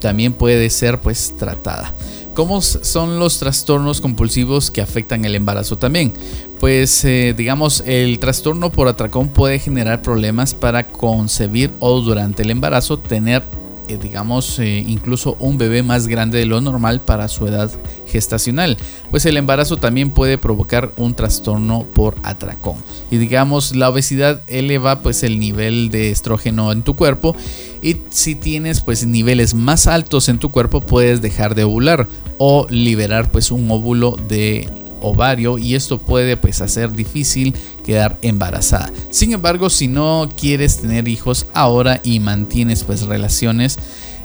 también 0.00 0.32
puede 0.32 0.70
ser 0.70 1.00
pues 1.00 1.36
tratada. 1.36 1.92
¿Cómo 2.34 2.62
son 2.62 3.18
los 3.18 3.40
trastornos 3.40 4.00
compulsivos 4.00 4.70
que 4.70 4.80
afectan 4.80 5.24
el 5.24 5.34
embarazo 5.34 5.78
también? 5.78 6.12
Pues 6.60 7.04
eh, 7.04 7.34
digamos, 7.36 7.82
el 7.84 8.20
trastorno 8.20 8.70
por 8.70 8.86
atracón 8.86 9.30
puede 9.30 9.58
generar 9.58 10.00
problemas 10.00 10.54
para 10.54 10.86
concebir 10.86 11.72
o 11.80 12.00
durante 12.00 12.44
el 12.44 12.52
embarazo 12.52 13.00
tener 13.00 13.42
eh, 13.88 13.98
digamos, 14.00 14.58
eh, 14.58 14.84
incluso 14.86 15.36
un 15.40 15.58
bebé 15.58 15.82
más 15.82 16.06
grande 16.06 16.38
de 16.38 16.46
lo 16.46 16.60
normal 16.60 17.00
para 17.00 17.28
su 17.28 17.46
edad 17.46 17.70
gestacional, 18.06 18.76
pues 19.10 19.26
el 19.26 19.36
embarazo 19.36 19.76
también 19.76 20.10
puede 20.10 20.38
provocar 20.38 20.92
un 20.96 21.14
trastorno 21.14 21.86
por 21.94 22.14
atracón. 22.22 22.76
Y 23.10 23.16
digamos, 23.16 23.74
la 23.74 23.88
obesidad 23.88 24.42
eleva 24.46 25.00
pues 25.02 25.22
el 25.22 25.38
nivel 25.38 25.90
de 25.90 26.10
estrógeno 26.10 26.72
en 26.72 26.82
tu 26.82 26.96
cuerpo 26.96 27.34
y 27.82 27.96
si 28.10 28.34
tienes 28.34 28.80
pues 28.80 29.06
niveles 29.06 29.54
más 29.54 29.86
altos 29.86 30.28
en 30.28 30.38
tu 30.38 30.50
cuerpo 30.50 30.80
puedes 30.80 31.20
dejar 31.20 31.54
de 31.54 31.64
ovular 31.64 32.08
o 32.38 32.66
liberar 32.70 33.30
pues 33.30 33.50
un 33.50 33.70
óvulo 33.70 34.16
de 34.28 34.68
ovario 35.00 35.58
y 35.58 35.74
esto 35.74 35.98
puede 35.98 36.36
pues 36.36 36.60
hacer 36.60 36.92
difícil 36.92 37.54
quedar 37.84 38.18
embarazada. 38.22 38.92
Sin 39.10 39.32
embargo, 39.32 39.70
si 39.70 39.88
no 39.88 40.28
quieres 40.36 40.78
tener 40.78 41.08
hijos 41.08 41.46
ahora 41.54 42.00
y 42.02 42.20
mantienes 42.20 42.84
pues 42.84 43.02
relaciones 43.02 43.78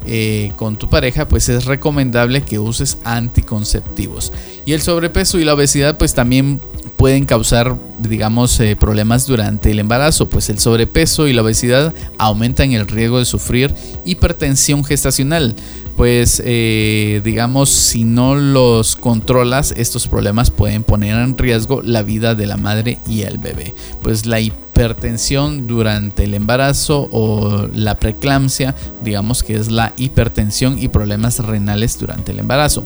eh, 0.06 0.52
con 0.56 0.76
tu 0.76 0.90
pareja, 0.90 1.28
pues 1.28 1.48
es 1.48 1.64
recomendable 1.64 2.42
que 2.42 2.58
uses 2.58 2.98
anticonceptivos. 3.04 4.32
Y 4.66 4.72
el 4.72 4.82
sobrepeso 4.82 5.38
y 5.38 5.44
la 5.44 5.54
obesidad 5.54 5.96
pues 5.96 6.14
también 6.14 6.60
pueden 6.96 7.26
causar, 7.26 7.78
digamos, 7.98 8.58
eh, 8.60 8.76
problemas 8.76 9.26
durante 9.26 9.70
el 9.70 9.78
embarazo, 9.78 10.28
pues 10.28 10.48
el 10.48 10.58
sobrepeso 10.58 11.28
y 11.28 11.32
la 11.32 11.42
obesidad 11.42 11.94
aumentan 12.18 12.72
el 12.72 12.86
riesgo 12.86 13.18
de 13.18 13.24
sufrir 13.24 13.74
hipertensión 14.04 14.84
gestacional. 14.84 15.56
Pues, 15.96 16.42
eh, 16.44 17.20
digamos, 17.22 17.70
si 17.70 18.02
no 18.02 18.34
los 18.34 18.96
controlas, 18.96 19.72
estos 19.76 20.08
problemas 20.08 20.50
pueden 20.50 20.82
poner 20.82 21.16
en 21.16 21.38
riesgo 21.38 21.82
la 21.82 22.02
vida 22.02 22.34
de 22.34 22.46
la 22.46 22.56
madre 22.56 22.98
y 23.06 23.22
el 23.22 23.38
bebé. 23.38 23.74
Pues 24.02 24.26
la 24.26 24.40
hipertensión 24.40 25.68
durante 25.68 26.24
el 26.24 26.34
embarazo 26.34 27.08
o 27.12 27.68
la 27.72 27.94
preeclampsia, 27.94 28.74
digamos 29.02 29.44
que 29.44 29.54
es 29.54 29.70
la 29.70 29.92
hipertensión 29.96 30.78
y 30.80 30.88
problemas 30.88 31.38
renales 31.38 31.96
durante 31.98 32.32
el 32.32 32.40
embarazo. 32.40 32.84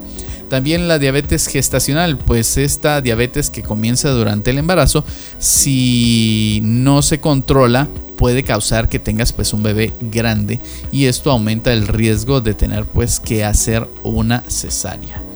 También 0.49 0.89
la 0.89 0.99
diabetes 0.99 1.47
gestacional, 1.47 2.19
pues 2.19 2.57
esta 2.57 3.01
diabetes 3.01 3.51
que 3.51 3.63
comienza 3.63 4.11
durante 4.11 4.51
el 4.51 4.59
embarazo, 4.59 5.05
si 5.39 6.61
no 6.63 7.03
se 7.03 7.21
controla, 7.21 7.89
puede 8.17 8.43
causar 8.43 8.89
que 8.89 8.99
tengas 8.99 9.33
pues 9.33 9.53
un 9.53 9.63
bebé 9.63 9.93
grande 10.01 10.59
y 10.91 11.05
esto 11.05 11.31
aumenta 11.31 11.73
el 11.73 11.87
riesgo 11.87 12.41
de 12.41 12.55
tener 12.55 12.85
pues 12.85 13.21
que 13.21 13.45
hacer 13.45 13.89
una 14.03 14.43
cesárea. 14.49 15.28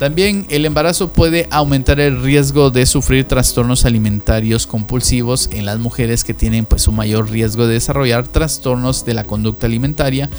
También 0.00 0.46
el 0.48 0.64
embarazo 0.64 1.12
puede 1.12 1.46
aumentar 1.50 2.00
el 2.00 2.22
riesgo 2.22 2.70
de 2.70 2.86
sufrir 2.86 3.28
trastornos 3.28 3.84
alimentarios 3.84 4.66
compulsivos 4.66 5.50
en 5.52 5.66
las 5.66 5.78
mujeres 5.78 6.24
que 6.24 6.32
tienen 6.32 6.64
pues 6.64 6.88
un 6.88 6.96
mayor 6.96 7.30
riesgo 7.30 7.66
de 7.66 7.74
desarrollar 7.74 8.26
trastornos 8.26 9.04
de 9.04 9.12
la 9.12 9.24
conducta 9.24 9.66
alimentaria, 9.66 10.30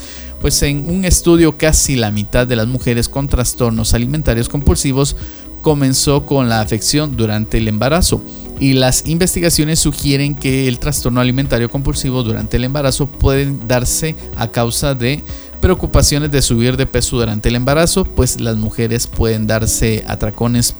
pues 0.41 0.63
en 0.63 0.89
un 0.89 1.05
estudio 1.05 1.59
casi 1.59 1.95
la 1.95 2.09
mitad 2.09 2.47
de 2.47 2.55
las 2.55 2.65
mujeres 2.65 3.07
con 3.07 3.27
trastornos 3.27 3.93
alimentarios 3.93 4.49
compulsivos 4.49 5.15
comenzó 5.61 6.25
con 6.25 6.49
la 6.49 6.61
afección 6.61 7.15
durante 7.15 7.59
el 7.59 7.67
embarazo. 7.67 8.23
Y 8.59 8.73
las 8.73 9.07
investigaciones 9.07 9.77
sugieren 9.77 10.33
que 10.33 10.67
el 10.67 10.79
trastorno 10.79 11.21
alimentario 11.21 11.69
compulsivo 11.69 12.23
durante 12.23 12.57
el 12.57 12.63
embarazo 12.63 13.11
puede 13.11 13.55
darse 13.67 14.15
a 14.35 14.47
causa 14.47 14.95
de 14.95 15.23
preocupaciones 15.61 16.31
de 16.31 16.41
subir 16.41 16.75
de 16.75 16.85
peso 16.85 17.17
durante 17.17 17.49
el 17.49 17.55
embarazo, 17.55 18.03
pues 18.03 18.41
las 18.41 18.57
mujeres 18.57 19.07
pueden 19.07 19.47
darse 19.47 20.03
atracones 20.07 20.75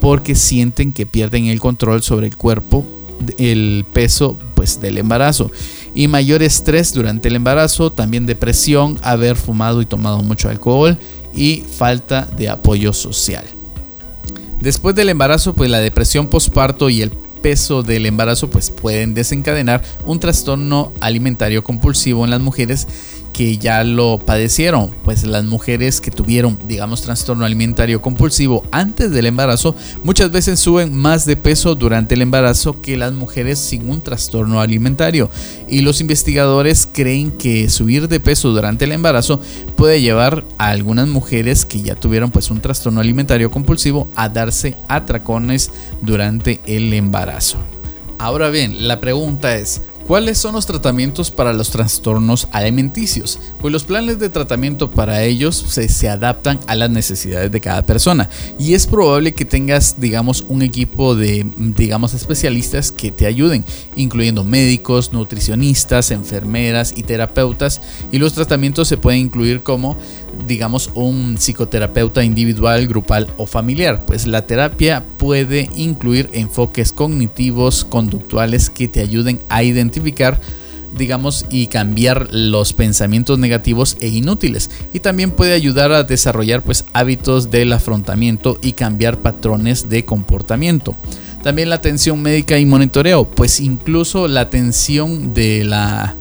porque 0.00 0.34
sienten 0.34 0.92
que 0.92 1.06
pierden 1.06 1.46
el 1.46 1.60
control 1.60 2.02
sobre 2.02 2.26
el 2.26 2.36
cuerpo, 2.36 2.84
el 3.38 3.86
peso 3.92 4.38
pues 4.54 4.80
del 4.80 4.98
embarazo 4.98 5.50
y 5.94 6.08
mayor 6.08 6.42
estrés 6.42 6.92
durante 6.92 7.28
el 7.28 7.36
embarazo, 7.36 7.92
también 7.92 8.26
depresión, 8.26 8.98
haber 9.02 9.36
fumado 9.36 9.80
y 9.80 9.86
tomado 9.86 10.22
mucho 10.22 10.48
alcohol 10.48 10.98
y 11.32 11.62
falta 11.70 12.26
de 12.36 12.48
apoyo 12.48 12.92
social. 12.92 13.44
Después 14.60 14.94
del 14.94 15.10
embarazo, 15.10 15.54
pues 15.54 15.70
la 15.70 15.78
depresión 15.78 16.28
postparto 16.28 16.88
y 16.88 17.02
el 17.02 17.10
peso 17.42 17.82
del 17.82 18.06
embarazo 18.06 18.48
pues 18.48 18.70
pueden 18.70 19.12
desencadenar 19.12 19.82
un 20.06 20.18
trastorno 20.18 20.92
alimentario 21.00 21.62
compulsivo 21.62 22.24
en 22.24 22.30
las 22.30 22.40
mujeres 22.40 22.88
que 23.34 23.58
ya 23.58 23.82
lo 23.82 24.18
padecieron, 24.18 24.92
pues 25.04 25.24
las 25.24 25.44
mujeres 25.44 26.00
que 26.00 26.12
tuvieron, 26.12 26.56
digamos, 26.68 27.02
trastorno 27.02 27.44
alimentario 27.44 28.00
compulsivo 28.00 28.62
antes 28.70 29.10
del 29.10 29.26
embarazo, 29.26 29.74
muchas 30.04 30.30
veces 30.30 30.60
suben 30.60 30.94
más 30.94 31.26
de 31.26 31.36
peso 31.36 31.74
durante 31.74 32.14
el 32.14 32.22
embarazo 32.22 32.80
que 32.80 32.96
las 32.96 33.12
mujeres 33.12 33.58
sin 33.58 33.90
un 33.90 34.00
trastorno 34.02 34.60
alimentario. 34.60 35.30
Y 35.68 35.80
los 35.80 36.00
investigadores 36.00 36.88
creen 36.90 37.32
que 37.32 37.68
subir 37.68 38.06
de 38.06 38.20
peso 38.20 38.50
durante 38.50 38.84
el 38.84 38.92
embarazo 38.92 39.40
puede 39.76 40.00
llevar 40.00 40.44
a 40.56 40.68
algunas 40.68 41.08
mujeres 41.08 41.64
que 41.64 41.82
ya 41.82 41.96
tuvieron 41.96 42.30
pues 42.30 42.52
un 42.52 42.60
trastorno 42.60 43.00
alimentario 43.00 43.50
compulsivo 43.50 44.08
a 44.14 44.28
darse 44.28 44.76
atracones 44.88 45.72
durante 46.00 46.60
el 46.66 46.92
embarazo. 46.92 47.58
Ahora 48.18 48.48
bien, 48.50 48.86
la 48.86 49.00
pregunta 49.00 49.56
es, 49.56 49.82
¿Cuáles 50.06 50.36
son 50.36 50.52
los 50.52 50.66
tratamientos 50.66 51.30
para 51.30 51.54
los 51.54 51.70
trastornos 51.70 52.48
alimenticios? 52.52 53.38
Pues 53.58 53.72
los 53.72 53.84
planes 53.84 54.18
de 54.18 54.28
tratamiento 54.28 54.90
para 54.90 55.22
ellos 55.22 55.56
se, 55.56 56.08
adaptan 56.10 56.60
a 56.66 56.74
las 56.74 56.90
necesidades 56.90 57.50
de 57.50 57.60
cada 57.62 57.86
persona 57.86 58.28
y 58.58 58.74
es 58.74 58.86
probable 58.86 59.32
que 59.32 59.46
tengas, 59.46 59.98
digamos, 59.98 60.44
un 60.46 60.60
equipo 60.60 61.14
de, 61.14 61.46
digamos, 61.56 62.12
especialistas 62.12 62.92
que 62.92 63.12
te 63.12 63.24
ayuden, 63.24 63.64
incluyendo 63.96 64.44
médicos, 64.44 65.14
nutricionistas, 65.14 66.10
enfermeras 66.10 66.92
y 66.94 67.02
terapeutas 67.02 67.80
y 68.12 68.18
los 68.18 68.34
tratamientos 68.34 68.88
se 68.88 68.98
pueden 68.98 69.20
incluir 69.20 69.62
como 69.62 69.96
digamos, 70.48 70.90
un 70.94 71.36
psicoterapeuta 71.38 72.24
individual, 72.24 72.88
grupal 72.88 73.30
o 73.36 73.46
familiar. 73.46 74.04
Pues 74.04 74.26
la 74.26 74.46
terapia 74.46 75.04
puede 75.16 75.70
incluir 75.76 76.28
enfoques 76.32 76.92
cognitivos, 76.92 77.84
conductuales 77.84 78.68
que 78.68 78.88
te 78.88 79.00
ayuden 79.00 79.40
a 79.48 79.62
identificar 79.62 79.93
digamos, 80.96 81.46
y 81.50 81.66
cambiar 81.66 82.28
los 82.32 82.72
pensamientos 82.72 83.38
negativos 83.38 83.96
e 84.00 84.08
inútiles. 84.08 84.70
Y 84.92 85.00
también 85.00 85.32
puede 85.32 85.52
ayudar 85.52 85.92
a 85.92 86.04
desarrollar 86.04 86.62
pues 86.62 86.84
hábitos 86.92 87.50
del 87.50 87.72
afrontamiento 87.72 88.58
y 88.62 88.72
cambiar 88.72 89.18
patrones 89.18 89.88
de 89.88 90.04
comportamiento. 90.04 90.96
También 91.42 91.68
la 91.68 91.76
atención 91.76 92.22
médica 92.22 92.58
y 92.58 92.64
monitoreo, 92.64 93.28
pues 93.28 93.60
incluso 93.60 94.28
la 94.28 94.40
atención 94.40 95.34
de 95.34 95.64
la 95.64 96.16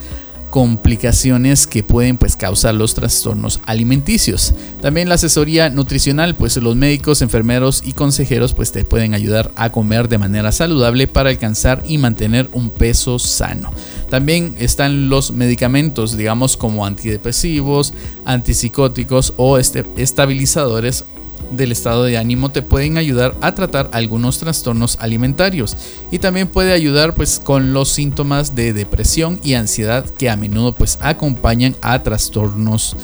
complicaciones 0.53 1.65
que 1.65 1.81
pueden 1.81 2.17
pues 2.17 2.35
causar 2.35 2.75
los 2.75 2.93
trastornos 2.93 3.59
alimenticios. 3.65 4.53
También 4.83 5.09
la 5.09 5.15
asesoría 5.15 5.71
nutricional, 5.71 6.35
pues 6.35 6.57
los 6.57 6.75
médicos, 6.75 7.23
enfermeros 7.23 7.81
y 7.83 7.93
consejeros 7.93 8.53
pues 8.53 8.71
te 8.71 8.85
pueden 8.85 9.15
ayudar 9.15 9.49
a 9.55 9.71
comer 9.71 10.09
de 10.09 10.19
manera 10.19 10.51
saludable 10.51 11.07
para 11.07 11.31
alcanzar 11.31 11.81
y 11.87 11.97
mantener 11.97 12.51
un 12.53 12.69
peso 12.69 13.17
sano. 13.17 13.71
También 14.11 14.53
están 14.59 15.09
los 15.09 15.31
medicamentos, 15.31 16.15
digamos 16.15 16.55
como 16.55 16.85
antidepresivos, 16.85 17.95
antipsicóticos 18.23 19.33
o 19.37 19.57
este, 19.57 19.83
estabilizadores 19.97 21.05
del 21.51 21.71
estado 21.71 22.03
de 22.03 22.17
ánimo 22.17 22.51
te 22.51 22.61
pueden 22.61 22.97
ayudar 22.97 23.35
a 23.41 23.53
tratar 23.55 23.89
algunos 23.93 24.39
trastornos 24.39 24.97
alimentarios 24.99 25.77
y 26.11 26.19
también 26.19 26.47
puede 26.47 26.73
ayudar 26.73 27.15
pues 27.15 27.39
con 27.43 27.73
los 27.73 27.89
síntomas 27.89 28.55
de 28.55 28.73
depresión 28.73 29.39
y 29.43 29.53
ansiedad 29.53 30.05
que 30.05 30.29
a 30.29 30.35
menudo 30.35 30.73
pues 30.73 30.97
acompañan 31.01 31.75
a 31.81 32.01
trastornos 32.03 32.95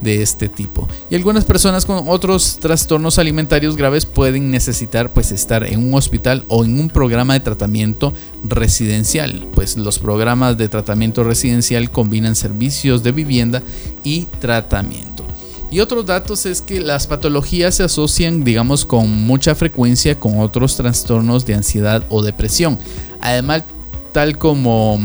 de 0.00 0.22
este 0.22 0.48
tipo. 0.48 0.88
Y 1.10 1.14
algunas 1.14 1.44
personas 1.44 1.86
con 1.86 2.08
otros 2.08 2.58
trastornos 2.60 3.18
alimentarios 3.18 3.76
graves 3.76 4.06
pueden 4.06 4.50
necesitar 4.50 5.12
pues 5.12 5.32
estar 5.32 5.64
en 5.64 5.86
un 5.86 5.94
hospital 5.94 6.44
o 6.48 6.64
en 6.64 6.78
un 6.78 6.88
programa 6.88 7.34
de 7.34 7.40
tratamiento 7.40 8.12
residencial, 8.44 9.46
pues 9.54 9.76
los 9.76 9.98
programas 9.98 10.56
de 10.58 10.68
tratamiento 10.68 11.24
residencial 11.24 11.90
combinan 11.90 12.36
servicios 12.36 13.02
de 13.02 13.12
vivienda 13.12 13.62
y 14.04 14.26
tratamiento. 14.40 15.15
Y 15.70 15.80
otros 15.80 16.06
datos 16.06 16.46
es 16.46 16.62
que 16.62 16.80
las 16.80 17.06
patologías 17.06 17.74
se 17.74 17.82
asocian, 17.82 18.44
digamos, 18.44 18.84
con 18.84 19.10
mucha 19.26 19.54
frecuencia 19.54 20.18
con 20.18 20.40
otros 20.40 20.76
trastornos 20.76 21.44
de 21.44 21.54
ansiedad 21.54 22.04
o 22.08 22.22
depresión. 22.22 22.78
Además, 23.20 23.64
tal 24.12 24.38
como 24.38 25.00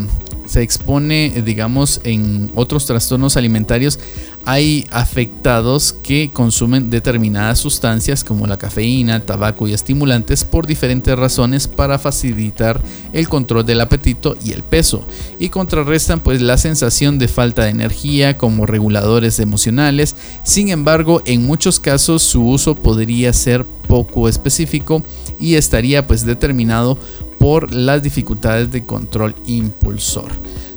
se 0.46 0.62
expone, 0.62 1.42
digamos, 1.44 2.02
en 2.04 2.52
otros 2.56 2.86
trastornos 2.86 3.38
alimentarios, 3.38 4.00
hay 4.46 4.86
afectados 4.92 5.94
que 5.94 6.32
consumen 6.32 6.90
determinadas 6.90 7.60
sustancias 7.60 8.24
como 8.24 8.48
la 8.48 8.58
cafeína, 8.58 9.26
tabaco 9.26 9.68
y 9.68 9.74
estimulantes 9.74 10.44
por 10.44 10.68
diferentes 10.68 11.16
razones 11.18 11.68
para 11.68 12.00
facilitar 12.00 12.82
el 13.14 13.30
control 13.30 13.66
del 13.66 13.82
apetito 13.82 14.36
y 14.44 14.52
el 14.52 14.64
peso 14.64 15.06
y 15.40 15.50
contrarrestan 15.50 16.20
pues 16.20 16.42
la 16.42 16.58
sensación 16.58 17.20
de 17.20 17.28
falta 17.28 17.64
de 17.64 17.70
energía 17.70 18.38
como 18.38 18.66
reguladores 18.66 19.40
emocionales. 19.40 20.16
Sin 20.44 20.70
embargo, 20.70 21.22
en 21.26 21.46
muchos 21.46 21.80
casos 21.80 22.24
su 22.24 22.48
uso 22.48 22.76
podría 22.76 23.34
ser 23.34 23.66
poco 23.66 24.28
específico 24.28 25.04
y 25.40 25.56
estaría 25.56 26.08
pues 26.08 26.26
determinado 26.26 26.98
por 27.40 27.74
las 27.74 28.04
dificultades 28.04 28.72
de 28.72 28.86
control 28.86 29.36
impulsor. 29.46 30.32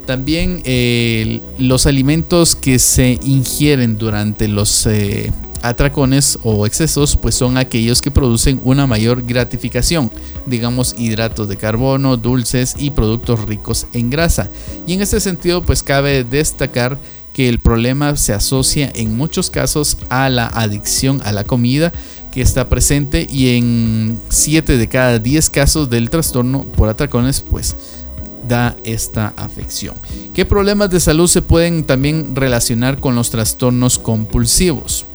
También 0.06 0.60
eh, 0.64 1.40
los 1.58 1.86
alimentos 1.86 2.54
que 2.54 2.78
se 2.78 3.18
ingieren 3.22 3.96
durante 3.96 4.48
los 4.48 4.86
eh, 4.86 5.32
atracones 5.62 6.38
o 6.42 6.66
excesos 6.66 7.16
pues 7.16 7.34
son 7.34 7.56
aquellos 7.56 8.02
que 8.02 8.10
producen 8.10 8.60
una 8.64 8.86
mayor 8.86 9.24
gratificación, 9.24 10.10
digamos 10.44 10.94
hidratos 10.98 11.48
de 11.48 11.56
carbono, 11.56 12.18
dulces 12.18 12.74
y 12.78 12.90
productos 12.90 13.40
ricos 13.46 13.86
en 13.94 14.10
grasa. 14.10 14.50
Y 14.86 14.92
en 14.92 15.00
este 15.00 15.20
sentido 15.20 15.62
pues 15.62 15.82
cabe 15.82 16.22
destacar 16.22 16.98
que 17.32 17.48
el 17.48 17.58
problema 17.58 18.16
se 18.16 18.34
asocia 18.34 18.92
en 18.94 19.16
muchos 19.16 19.50
casos 19.50 19.96
a 20.10 20.28
la 20.28 20.46
adicción 20.46 21.20
a 21.24 21.32
la 21.32 21.44
comida 21.44 21.92
que 22.30 22.42
está 22.42 22.68
presente 22.68 23.26
y 23.30 23.56
en 23.56 24.20
7 24.28 24.76
de 24.76 24.88
cada 24.88 25.18
10 25.18 25.50
casos 25.50 25.88
del 25.88 26.10
trastorno 26.10 26.64
por 26.64 26.88
atracones 26.88 27.40
pues 27.40 27.74
da 28.48 28.76
esta 28.84 29.34
afección. 29.36 29.94
¿Qué 30.32 30.44
problemas 30.44 30.90
de 30.90 31.00
salud 31.00 31.28
se 31.28 31.42
pueden 31.42 31.84
también 31.84 32.34
relacionar 32.36 33.00
con 33.00 33.14
los 33.14 33.30
trastornos 33.30 33.98
compulsivos? 33.98 35.06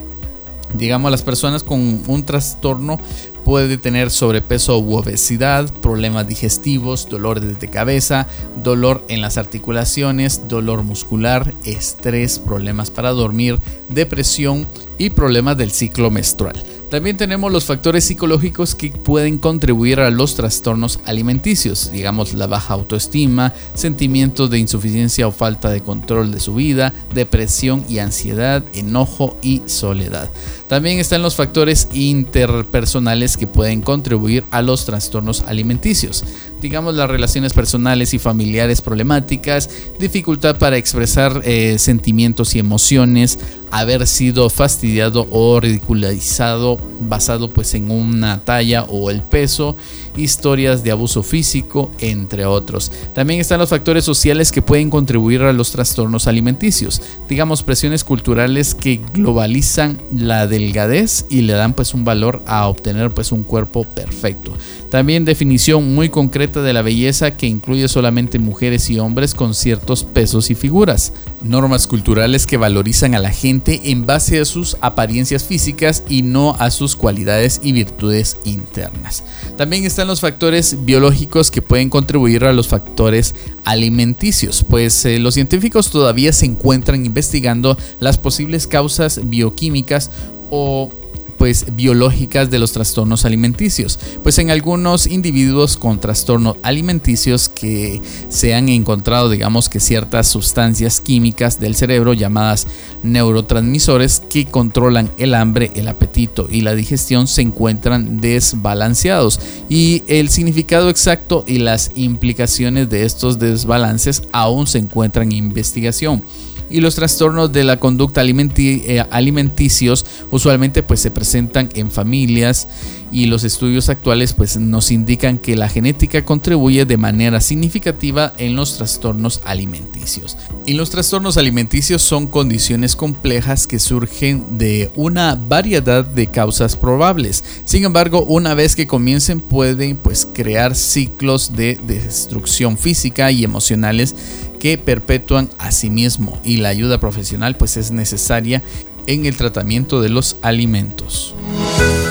Digamos, 0.74 1.10
las 1.10 1.24
personas 1.24 1.64
con 1.64 2.04
un 2.06 2.26
trastorno 2.26 3.00
puede 3.44 3.80
tener 3.80 4.12
sobrepeso 4.12 4.78
u 4.78 4.96
obesidad, 4.96 5.74
problemas 5.82 6.28
digestivos, 6.28 7.10
dolores 7.10 7.60
de 7.60 7.68
cabeza, 7.70 8.28
dolor 8.56 9.04
en 9.08 9.22
las 9.22 9.38
articulaciones, 9.38 10.48
dolor 10.48 10.84
muscular, 10.84 11.56
estrés, 11.64 12.38
problemas 12.38 12.92
para 12.92 13.10
dormir, 13.10 13.58
depresión 13.90 14.68
y 15.00 15.10
problemas 15.10 15.58
del 15.58 15.72
ciclo 15.72 16.12
menstrual. 16.12 16.64
También 16.90 17.18
tenemos 17.18 17.52
los 17.52 17.66
factores 17.66 18.04
psicológicos 18.06 18.74
que 18.74 18.90
pueden 18.90 19.38
contribuir 19.38 20.00
a 20.00 20.10
los 20.10 20.36
trastornos 20.36 21.00
alimenticios, 21.06 21.92
digamos 21.92 22.34
la 22.34 22.48
baja 22.48 22.74
autoestima, 22.74 23.54
sentimientos 23.76 24.50
de 24.50 24.58
insuficiencia 24.58 25.28
o 25.28 25.32
falta 25.32 25.70
de 25.70 25.82
control 25.82 26.32
de 26.32 26.40
su 26.40 26.56
vida, 26.56 26.94
depresión 27.14 27.86
y 27.88 28.00
ansiedad, 28.00 28.64
enojo 28.74 29.38
y 29.44 29.62
soledad. 29.68 30.32
También 30.68 30.98
están 30.98 31.22
los 31.22 31.36
factores 31.36 31.90
interpersonales 31.94 33.38
que 33.38 33.48
pueden 33.48 33.82
contribuir 33.82 34.44
a 34.50 34.64
los 34.64 34.86
trastornos 34.86 35.42
alimenticios, 35.42 36.24
digamos 36.62 36.96
las 36.96 37.10
relaciones 37.10 37.54
personales 37.54 38.14
y 38.14 38.20
familiares 38.20 38.82
problemáticas, 38.82 39.70
dificultad 40.00 40.58
para 40.58 40.78
expresar 40.78 41.42
eh, 41.46 41.78
sentimientos 41.80 42.56
y 42.56 42.60
emociones, 42.60 43.40
haber 43.72 44.08
sido 44.08 44.50
fastidiado 44.50 45.28
o 45.32 45.60
ridiculizado 45.60 46.80
basado 47.02 47.50
pues 47.50 47.74
en 47.74 47.92
una 47.92 48.44
talla 48.44 48.84
o 48.84 49.10
el 49.10 49.22
peso, 49.22 49.76
historias 50.20 50.84
de 50.84 50.92
abuso 50.92 51.24
físico, 51.24 51.92
entre 52.00 52.46
otros. 52.46 52.92
También 53.14 53.40
están 53.40 53.60
los 53.60 53.70
factores 53.70 54.04
sociales 54.04 54.52
que 54.52 54.62
pueden 54.62 54.90
contribuir 54.90 55.42
a 55.42 55.54
los 55.54 55.72
trastornos 55.72 56.28
alimenticios, 56.28 57.02
digamos 57.28 57.64
presiones 57.64 58.04
culturales 58.04 58.76
que 58.76 59.02
globalizan 59.14 60.00
la 60.12 60.48
delgadez 60.48 61.26
y 61.30 61.42
le 61.42 61.54
dan 61.54 61.74
pues 61.74 61.94
un 61.94 62.06
valor 62.06 62.44
a 62.46 62.68
obtener 62.68 63.12
pues 63.12 63.32
un 63.32 63.44
cuerpo 63.44 63.84
perfecto. 63.84 64.54
También 64.90 65.26
definición 65.26 65.94
muy 65.94 66.10
concreta 66.10 66.62
de 66.62 66.74
la 66.74 66.82
belleza 66.82 67.38
que 67.38 67.48
incluye 67.48 67.88
solamente 67.88 68.40
mujeres 68.40 68.90
y 68.90 69.00
hombres 69.00 69.36
con 69.36 69.54
ciertos 69.54 70.04
pesos 70.04 70.50
y 70.50 70.56
figuras. 70.56 71.14
Normas 71.42 71.88
culturales 71.88 72.46
que 72.46 72.58
valorizan 72.58 73.16
a 73.16 73.20
la 73.20 73.32
gente 73.32 73.92
en 73.92 74.06
base 74.06 74.40
a 74.40 74.46
sus 74.46 74.78
apariencias 74.82 75.44
físicas 75.44 76.04
y 76.10 76.22
no 76.22 76.56
a 76.60 76.70
sus 76.72 76.96
cualidades 76.96 77.62
y 77.64 77.72
virtudes 77.72 78.38
internas. 78.44 79.24
También 79.58 79.86
están 79.86 80.08
los 80.08 80.22
factores 80.22 80.86
biológicos 80.86 81.52
que 81.52 81.62
pueden 81.62 81.90
contribuir 81.90 82.46
a 82.46 82.54
los 82.54 82.68
factores 82.68 83.36
alimenticios, 83.66 84.66
pues 84.68 85.06
eh, 85.06 85.20
los 85.20 85.34
científicos 85.34 85.92
todavía 85.92 86.34
se 86.34 86.46
encuentran 86.46 87.06
investigando 87.06 87.78
las 88.00 88.18
posibles 88.18 88.68
causas 88.68 89.22
bioquímicas 89.24 90.12
o 90.50 90.92
pues 91.40 91.74
biológicas 91.76 92.52
de 92.52 92.60
los 92.60 92.74
trastornos 92.74 93.26
alimenticios. 93.26 93.98
Pues 94.22 94.38
en 94.38 94.52
algunos 94.52 95.08
individuos 95.08 95.78
con 95.78 96.00
trastornos 96.00 96.58
alimenticios 96.62 97.48
que 97.48 98.02
se 98.28 98.54
han 98.54 98.68
encontrado, 98.68 99.30
digamos 99.30 99.70
que 99.70 99.80
ciertas 99.80 100.28
sustancias 100.28 101.00
químicas 101.00 101.60
del 101.60 101.76
cerebro 101.76 102.14
llamadas 102.14 102.68
neurotransmisores 103.04 104.22
que 104.30 104.46
controlan 104.46 105.12
el 105.18 105.34
hambre, 105.34 105.72
el 105.76 105.88
apetito 105.88 106.48
y 106.52 106.62
la 106.62 106.76
digestión 106.76 107.28
se 107.28 107.42
encuentran 107.42 108.20
desbalanceados 108.20 109.40
y 109.70 110.04
el 110.08 110.28
significado 110.30 110.90
exacto 110.90 111.46
y 111.48 111.60
las 111.60 111.92
implicaciones 111.96 112.90
de 112.90 113.06
estos 113.06 113.40
desbalances 113.40 114.24
aún 114.34 114.68
se 114.68 114.80
encuentran 114.80 115.32
en 115.32 115.38
investigación 115.38 116.22
y 116.70 116.82
los 116.82 116.96
trastornos 116.96 117.52
de 117.52 117.64
la 117.64 117.78
conducta 117.78 118.22
eh, 118.24 119.06
alimenticios 119.12 120.06
usualmente 120.32 120.84
pues 120.84 121.00
se 121.00 121.12
presentan 121.12 121.70
en 121.74 121.92
familias 121.92 122.68
y 123.12 123.26
los 123.26 123.44
estudios 123.44 123.90
actuales 123.90 124.34
pues 124.34 124.58
nos 124.58 124.92
indican 124.92 125.38
que 125.38 125.56
la 125.56 125.70
genética 125.70 126.24
contribuye 126.24 126.86
de 126.86 126.98
manera 126.98 127.42
significativa 127.42 128.34
en 128.38 128.56
los 128.56 128.78
trastornos 128.78 129.42
alimenticios. 129.46 130.38
Y 130.66 130.74
los 130.74 130.90
trastornos 130.90 131.38
alimenticios 131.38 132.02
son 132.02 132.28
condiciones 132.28 132.96
complejas 132.96 133.66
que 133.68 133.80
surgen 133.80 134.58
de 134.58 134.92
una 134.96 135.36
variedad 135.36 136.06
de 136.06 136.28
causas 136.28 136.76
probables. 136.76 137.44
Sin 137.66 137.84
embargo, 137.84 138.24
una 138.24 138.54
vez 138.54 138.76
que 138.76 138.88
comiencen 138.88 139.42
pueden 139.42 139.98
pues 139.98 140.28
crear 140.32 140.76
ciclos 140.76 141.56
de 141.56 141.80
destrucción 141.88 142.78
física 142.78 143.32
y 143.32 143.44
emocionales 143.44 144.16
que 144.60 144.78
perpetúan 144.78 145.50
a 145.58 145.72
sí 145.72 145.90
mismo 145.90 146.40
y 146.44 146.58
la 146.58 146.70
ayuda 146.70 147.00
profesional 147.00 147.56
pues 147.56 147.78
es 147.78 147.92
necesaria 147.92 148.62
en 149.08 149.26
el 149.26 149.36
tratamiento 149.36 150.02
de 150.02 150.10
los 150.10 150.38
alimentos. 150.42 151.36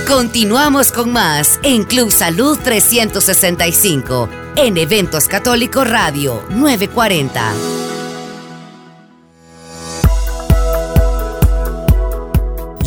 Continuamos 0.08 0.90
con 0.90 1.12
más 1.12 1.60
en 1.62 1.84
Club 1.84 2.10
Salud 2.10 2.58
365 2.64 4.28
en 4.56 4.76
Eventos 4.78 5.28
Católico 5.28 5.84
Radio 5.84 6.42
940. 6.50 7.87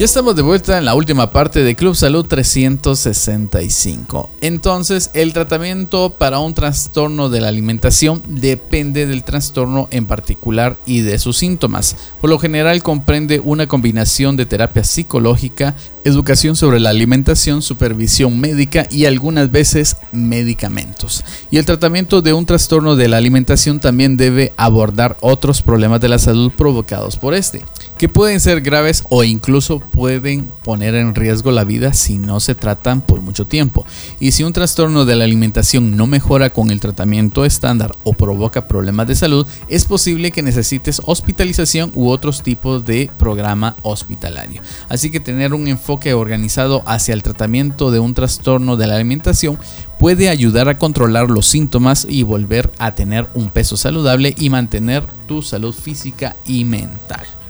Ya 0.02 0.06
estamos 0.06 0.36
de 0.36 0.42
vuelta 0.42 0.80
en 0.80 0.86
la 0.86 0.96
última 0.96 1.30
parte 1.30 1.64
de 1.64 1.76
Club 1.76 1.96
Salud 1.96 2.26
365. 2.26 4.32
Entonces, 4.42 5.12
el 5.14 5.32
tratamiento 5.32 6.16
para 6.18 6.40
un 6.40 6.56
trastorno 6.56 7.30
de 7.30 7.40
la 7.40 7.50
alimentación 7.50 8.24
depende 8.26 9.06
del 9.06 9.24
trastorno 9.24 9.90
en 9.92 10.08
particular 10.08 10.76
y 10.88 11.02
de 11.02 11.20
sus 11.20 11.38
síntomas. 11.38 11.96
Por 12.20 12.32
lo 12.32 12.40
general 12.40 12.82
comprende 12.82 13.40
una 13.42 13.68
combinación 13.68 14.38
de 14.38 14.48
terapia 14.48 14.84
psicológica, 14.84 15.76
educación 16.04 16.56
sobre 16.56 16.80
la 16.80 16.90
alimentación, 16.90 17.62
supervisión 17.62 18.40
médica 18.40 18.88
y 18.90 19.06
algunas 19.06 19.52
veces 19.52 19.98
medicamentos. 20.12 21.24
Y 21.52 21.58
el 21.58 21.68
tratamiento 21.68 22.24
de 22.24 22.34
un 22.34 22.48
trastorno 22.48 22.96
de 22.96 23.08
la 23.08 23.18
alimentación 23.18 23.80
también 23.80 24.18
debe 24.18 24.52
abordar 24.58 25.16
otros 25.22 25.62
problemas 25.62 26.02
de 26.02 26.10
la 26.10 26.18
salud 26.18 26.52
provocados 26.58 27.18
por 27.18 27.36
este, 27.36 27.64
que 28.02 28.10
pueden 28.10 28.40
ser 28.40 28.62
graves 28.62 29.04
o 29.12 29.24
incluso 29.24 29.80
pueden 29.80 30.52
poner 30.64 30.96
en 30.96 31.14
riesgo 31.14 31.52
la 31.52 31.64
vida 31.64 31.94
si 31.94 32.18
no 32.18 32.40
se 32.40 32.56
tratan 32.56 33.02
por 33.02 33.22
mucho 33.22 33.46
tiempo. 33.46 33.86
Y 34.20 34.32
si 34.32 34.44
un 34.44 34.54
trastorno 34.54 35.06
de 35.06 35.16
la 35.16 35.26
alimentación 35.26 35.96
no 35.96 36.08
mejora 36.08 36.50
con 36.50 36.72
el 36.72 36.80
tratamiento 36.80 37.46
estándar 37.46 37.96
o 38.04 38.14
provoca 38.14 38.68
problemas 38.68 39.06
de 39.06 39.14
salud, 39.14 39.46
es 39.68 39.86
posible 39.86 40.32
que 40.32 40.42
necesites 40.42 41.00
hospitalización 41.06 41.92
u 41.94 42.10
otros 42.10 42.42
tipos 42.42 42.84
de 42.86 43.12
programa 43.20 43.76
hospitalario. 43.84 44.64
Así 44.90 45.12
que 45.12 45.20
tener 45.20 45.54
un 45.54 45.68
enfoque 45.68 46.16
organizado 46.16 46.82
hacia 46.88 47.14
el 47.14 47.22
tratamiento 47.22 47.92
de 47.92 48.00
un 48.00 48.16
trastorno 48.16 48.78
de 48.78 48.88
la 48.88 48.96
alimentación 48.96 49.60
puede 50.00 50.30
ayudar 50.30 50.70
a 50.70 50.80
controlar 50.80 51.30
los 51.30 51.46
síntomas 51.46 52.08
y 52.10 52.24
volver 52.24 52.72
a 52.80 52.96
tener 52.96 53.28
un 53.36 53.52
peso 53.52 53.78
saludable 53.78 54.34
y 54.40 54.50
mantener 54.50 55.06
tu 55.28 55.44
salud 55.44 55.76
física 55.76 56.36
y 56.48 56.66
mental. 56.66 57.41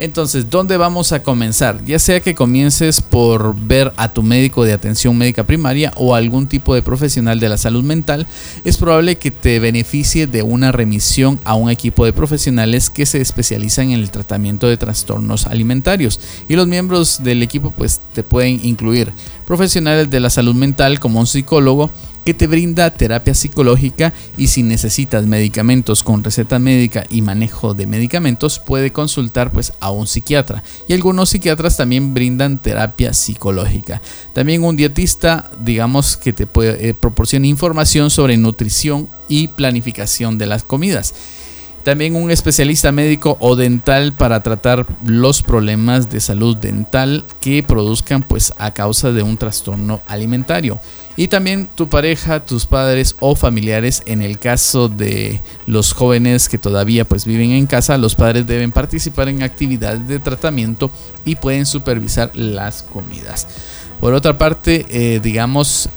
Entonces, 0.00 0.48
¿dónde 0.48 0.78
vamos 0.78 1.12
a 1.12 1.22
comenzar? 1.22 1.84
Ya 1.84 1.98
sea 1.98 2.20
que 2.20 2.34
comiences 2.34 3.02
por 3.02 3.54
ver 3.54 3.92
a 3.96 4.12
tu 4.12 4.22
médico 4.22 4.64
de 4.64 4.72
atención 4.72 5.16
médica 5.18 5.44
primaria 5.44 5.92
o 5.94 6.14
algún 6.14 6.48
tipo 6.48 6.74
de 6.74 6.80
profesional 6.80 7.38
de 7.38 7.50
la 7.50 7.58
salud 7.58 7.84
mental, 7.84 8.26
es 8.64 8.78
probable 8.78 9.18
que 9.18 9.30
te 9.30 9.58
beneficie 9.58 10.26
de 10.26 10.42
una 10.42 10.72
remisión 10.72 11.38
a 11.44 11.54
un 11.54 11.68
equipo 11.68 12.06
de 12.06 12.14
profesionales 12.14 12.88
que 12.88 13.04
se 13.04 13.20
especializan 13.20 13.90
en 13.90 14.00
el 14.00 14.10
tratamiento 14.10 14.68
de 14.68 14.78
trastornos 14.78 15.46
alimentarios. 15.46 16.18
Y 16.48 16.56
los 16.56 16.66
miembros 16.66 17.22
del 17.22 17.42
equipo 17.42 17.70
pues 17.70 18.00
te 18.14 18.22
pueden 18.22 18.58
incluir 18.64 19.12
profesionales 19.50 20.08
de 20.08 20.20
la 20.20 20.30
salud 20.30 20.54
mental 20.54 21.00
como 21.00 21.18
un 21.18 21.26
psicólogo, 21.26 21.90
que 22.24 22.34
te 22.34 22.46
brinda 22.46 22.94
terapia 22.94 23.34
psicológica 23.34 24.12
y 24.36 24.46
si 24.46 24.62
necesitas 24.62 25.26
medicamentos 25.26 26.04
con 26.04 26.22
receta 26.22 26.60
médica 26.60 27.02
y 27.10 27.20
manejo 27.20 27.74
de 27.74 27.88
medicamentos 27.88 28.60
puede 28.60 28.92
consultar 28.92 29.50
pues 29.50 29.72
a 29.80 29.90
un 29.90 30.06
psiquiatra 30.06 30.62
y 30.86 30.92
algunos 30.92 31.30
psiquiatras 31.30 31.76
también 31.76 32.14
brindan 32.14 32.62
terapia 32.62 33.12
psicológica. 33.12 34.00
También 34.34 34.62
un 34.62 34.76
dietista 34.76 35.50
digamos 35.58 36.16
que 36.16 36.32
te 36.32 36.46
puede 36.46 36.88
eh, 36.88 36.94
proporciona 36.94 37.48
información 37.48 38.10
sobre 38.10 38.36
nutrición 38.36 39.08
y 39.28 39.48
planificación 39.48 40.38
de 40.38 40.46
las 40.46 40.62
comidas. 40.62 41.12
También 41.82 42.14
un 42.14 42.30
especialista 42.30 42.92
médico 42.92 43.38
o 43.40 43.56
dental 43.56 44.12
para 44.12 44.42
tratar 44.42 44.86
los 45.04 45.42
problemas 45.42 46.10
de 46.10 46.20
salud 46.20 46.56
dental 46.56 47.24
que 47.40 47.62
produzcan 47.62 48.22
pues 48.22 48.52
a 48.58 48.74
causa 48.74 49.12
de 49.12 49.22
un 49.22 49.38
trastorno 49.38 50.02
alimentario. 50.06 50.80
Y 51.16 51.28
también 51.28 51.68
tu 51.74 51.88
pareja, 51.88 52.44
tus 52.44 52.66
padres 52.66 53.16
o 53.20 53.34
familiares 53.34 54.02
en 54.06 54.22
el 54.22 54.38
caso 54.38 54.88
de 54.88 55.40
los 55.66 55.92
jóvenes 55.92 56.48
que 56.48 56.58
todavía 56.58 57.04
pues 57.04 57.24
viven 57.24 57.50
en 57.50 57.66
casa, 57.66 57.98
los 57.98 58.14
padres 58.14 58.46
deben 58.46 58.72
participar 58.72 59.28
en 59.28 59.42
actividades 59.42 60.06
de 60.06 60.18
tratamiento 60.18 60.90
y 61.24 61.36
pueden 61.36 61.66
supervisar 61.66 62.30
las 62.34 62.82
comidas. 62.82 63.46
Por 64.00 64.14
otra 64.14 64.38
parte, 64.38 64.86
eh, 64.88 65.20
digamos, 65.20 65.90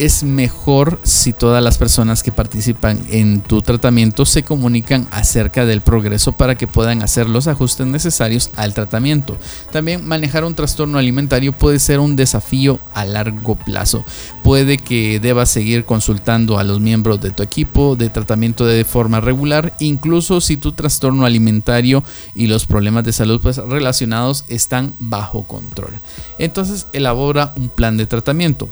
es 0.00 0.22
mejor 0.22 0.98
si 1.02 1.34
todas 1.34 1.62
las 1.62 1.76
personas 1.76 2.22
que 2.22 2.32
participan 2.32 2.98
en 3.10 3.42
tu 3.42 3.60
tratamiento 3.60 4.24
se 4.24 4.42
comunican 4.42 5.06
acerca 5.10 5.66
del 5.66 5.82
progreso 5.82 6.32
para 6.32 6.54
que 6.54 6.66
puedan 6.66 7.02
hacer 7.02 7.28
los 7.28 7.48
ajustes 7.48 7.86
necesarios 7.86 8.50
al 8.56 8.72
tratamiento. 8.72 9.36
También 9.70 10.08
manejar 10.08 10.44
un 10.44 10.54
trastorno 10.54 10.96
alimentario 10.96 11.52
puede 11.52 11.78
ser 11.78 12.00
un 12.00 12.16
desafío 12.16 12.80
a 12.94 13.04
largo 13.04 13.56
plazo. 13.56 14.02
Puede 14.42 14.78
que 14.78 15.20
debas 15.20 15.50
seguir 15.50 15.84
consultando 15.84 16.58
a 16.58 16.64
los 16.64 16.80
miembros 16.80 17.20
de 17.20 17.30
tu 17.30 17.42
equipo 17.42 17.94
de 17.94 18.08
tratamiento 18.08 18.64
de 18.64 18.86
forma 18.86 19.20
regular, 19.20 19.74
incluso 19.80 20.40
si 20.40 20.56
tu 20.56 20.72
trastorno 20.72 21.26
alimentario 21.26 22.02
y 22.34 22.46
los 22.46 22.64
problemas 22.64 23.04
de 23.04 23.12
salud 23.12 23.38
pues, 23.42 23.58
relacionados 23.58 24.46
están 24.48 24.94
bajo 24.98 25.42
control. 25.42 25.92
Entonces 26.38 26.86
elabora 26.94 27.52
un 27.58 27.68
plan 27.68 27.98
de 27.98 28.06
tratamiento 28.06 28.70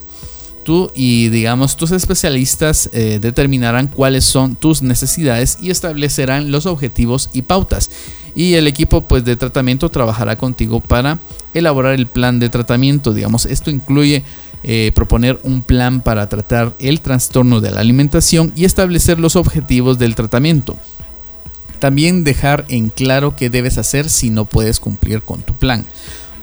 y 0.95 1.29
digamos 1.29 1.77
tus 1.77 1.93
especialistas 1.93 2.91
eh, 2.93 3.19
determinarán 3.21 3.89
cuáles 3.89 4.25
son 4.25 4.55
tus 4.57 4.83
necesidades 4.83 5.59
y 5.61 5.71
establecerán 5.71 6.51
los 6.51 6.67
objetivos 6.67 7.31
y 7.33 7.43
pautas. 7.43 7.91
Y 8.35 8.55
el 8.55 8.67
equipo 8.67 9.09
pues 9.09 9.25
de 9.25 9.37
tratamiento 9.37 9.89
trabajará 9.89 10.37
contigo 10.37 10.81
para 10.81 11.21
elaborar 11.55 11.95
el 11.95 12.07
plan 12.07 12.39
de 12.39 12.51
tratamiento. 12.51 13.13
Digamos, 13.13 13.47
esto 13.47 13.71
incluye 13.71 14.23
eh, 14.63 14.93
proponer 14.95 15.41
un 15.43 15.63
plan 15.63 16.03
para 16.03 16.29
tratar 16.29 16.77
el 16.79 17.01
trastorno 17.01 17.61
de 17.61 17.71
la 17.71 17.81
alimentación 17.81 18.53
y 18.55 18.65
establecer 18.65 19.19
los 19.19 19.37
objetivos 19.37 19.99
del 19.99 20.15
tratamiento. 20.15 20.77
También 21.79 22.25
dejar 22.25 22.65
en 22.69 22.91
claro 22.91 23.37
qué 23.37 23.51
debes 23.51 23.79
hacer 23.79 24.11
si 24.11 24.31
no 24.31 24.45
puedes 24.45 24.81
cumplir 24.81 25.23
con 25.23 25.43
tu 25.43 25.55
plan. 25.55 25.87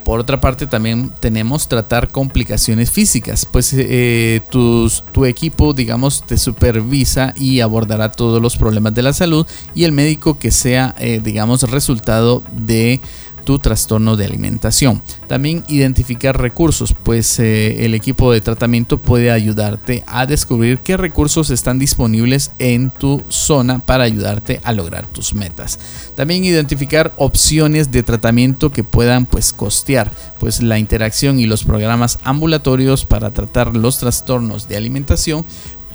Por 0.06 0.20
otra 0.20 0.40
parte, 0.40 0.68
también 0.68 1.10
tenemos 1.18 1.66
tratar 1.66 2.12
complicaciones 2.12 2.92
físicas, 2.92 3.44
pues 3.44 3.74
eh, 3.76 4.40
tu 4.48 5.24
equipo, 5.24 5.74
digamos, 5.74 6.24
te 6.24 6.38
supervisa 6.38 7.34
y 7.36 7.58
abordará 7.58 8.12
todos 8.12 8.40
los 8.40 8.56
problemas 8.56 8.94
de 8.94 9.02
la 9.02 9.12
salud 9.12 9.44
y 9.74 9.82
el 9.82 9.90
médico 9.90 10.38
que 10.38 10.52
sea, 10.52 10.94
eh, 11.00 11.20
digamos, 11.20 11.68
resultado 11.68 12.44
de 12.52 13.00
tu 13.46 13.58
trastorno 13.60 14.16
de 14.16 14.26
alimentación. 14.26 15.02
También 15.28 15.64
identificar 15.68 16.38
recursos, 16.38 16.94
pues 17.02 17.38
eh, 17.38 17.86
el 17.86 17.94
equipo 17.94 18.32
de 18.32 18.42
tratamiento 18.42 18.98
puede 18.98 19.30
ayudarte 19.30 20.04
a 20.06 20.26
descubrir 20.26 20.80
qué 20.80 20.98
recursos 20.98 21.48
están 21.48 21.78
disponibles 21.78 22.50
en 22.58 22.90
tu 22.90 23.22
zona 23.28 23.78
para 23.78 24.04
ayudarte 24.04 24.60
a 24.64 24.72
lograr 24.72 25.06
tus 25.06 25.32
metas. 25.32 25.78
También 26.16 26.44
identificar 26.44 27.14
opciones 27.16 27.90
de 27.92 28.02
tratamiento 28.02 28.70
que 28.70 28.82
puedan 28.84 29.26
pues 29.26 29.52
costear, 29.52 30.10
pues 30.40 30.60
la 30.60 30.78
interacción 30.78 31.38
y 31.38 31.46
los 31.46 31.64
programas 31.64 32.18
ambulatorios 32.24 33.04
para 33.04 33.32
tratar 33.32 33.76
los 33.76 33.98
trastornos 33.98 34.66
de 34.66 34.76
alimentación 34.76 35.46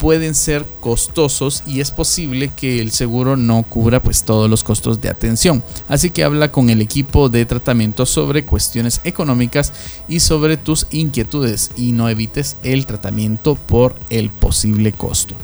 pueden 0.02 0.34
ser 0.34 0.66
costosos 0.80 1.62
y 1.68 1.80
es 1.80 1.92
posible 1.92 2.50
que 2.56 2.82
el 2.82 2.90
seguro 2.90 3.38
no 3.38 3.62
cubra 3.62 4.02
pues 4.02 4.24
todos 4.24 4.50
los 4.50 4.64
costos 4.64 5.00
de 5.00 5.10
atención. 5.10 5.64
Así 5.88 6.10
que 6.10 6.24
habla 6.24 6.52
con 6.52 6.72
el 6.72 6.82
equipo 6.82 7.30
de 7.30 7.46
tratamiento 7.46 8.08
sobre 8.08 8.44
cuestiones 8.44 9.00
económicas 9.04 9.72
y 10.08 10.22
sobre 10.22 10.58
tus 10.58 10.88
inquietudes 10.90 11.70
y 11.76 11.92
no 11.92 12.10
evites 12.10 12.58
el 12.64 12.88
tratamiento 12.88 13.54
por 13.54 13.96
el 14.10 14.32
posible 14.32 14.92
costo. 14.92 15.36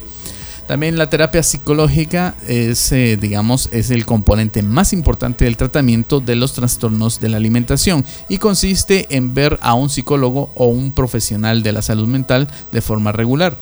También 0.66 0.98
la 0.98 1.12
terapia 1.12 1.44
psicológica 1.44 2.36
es, 2.48 2.92
eh, 2.92 3.16
digamos, 3.16 3.70
es 3.72 3.92
el 3.92 4.08
componente 4.08 4.64
más 4.64 4.92
importante 4.92 5.46
del 5.46 5.56
tratamiento 5.56 6.20
de 6.20 6.36
los 6.36 6.54
trastornos 6.54 7.20
de 7.20 7.30
la 7.30 7.38
alimentación 7.38 8.04
y 8.28 8.40
consiste 8.40 9.16
en 9.16 9.36
ver 9.36 9.60
a 9.62 9.76
un 9.76 9.92
psicólogo 9.92 10.50
o 10.56 10.66
un 10.66 10.94
profesional 10.94 11.62
de 11.62 11.74
la 11.74 11.84
salud 11.84 12.08
mental 12.08 12.50
de 12.72 12.82
forma 12.82 13.12
regular 13.12 13.60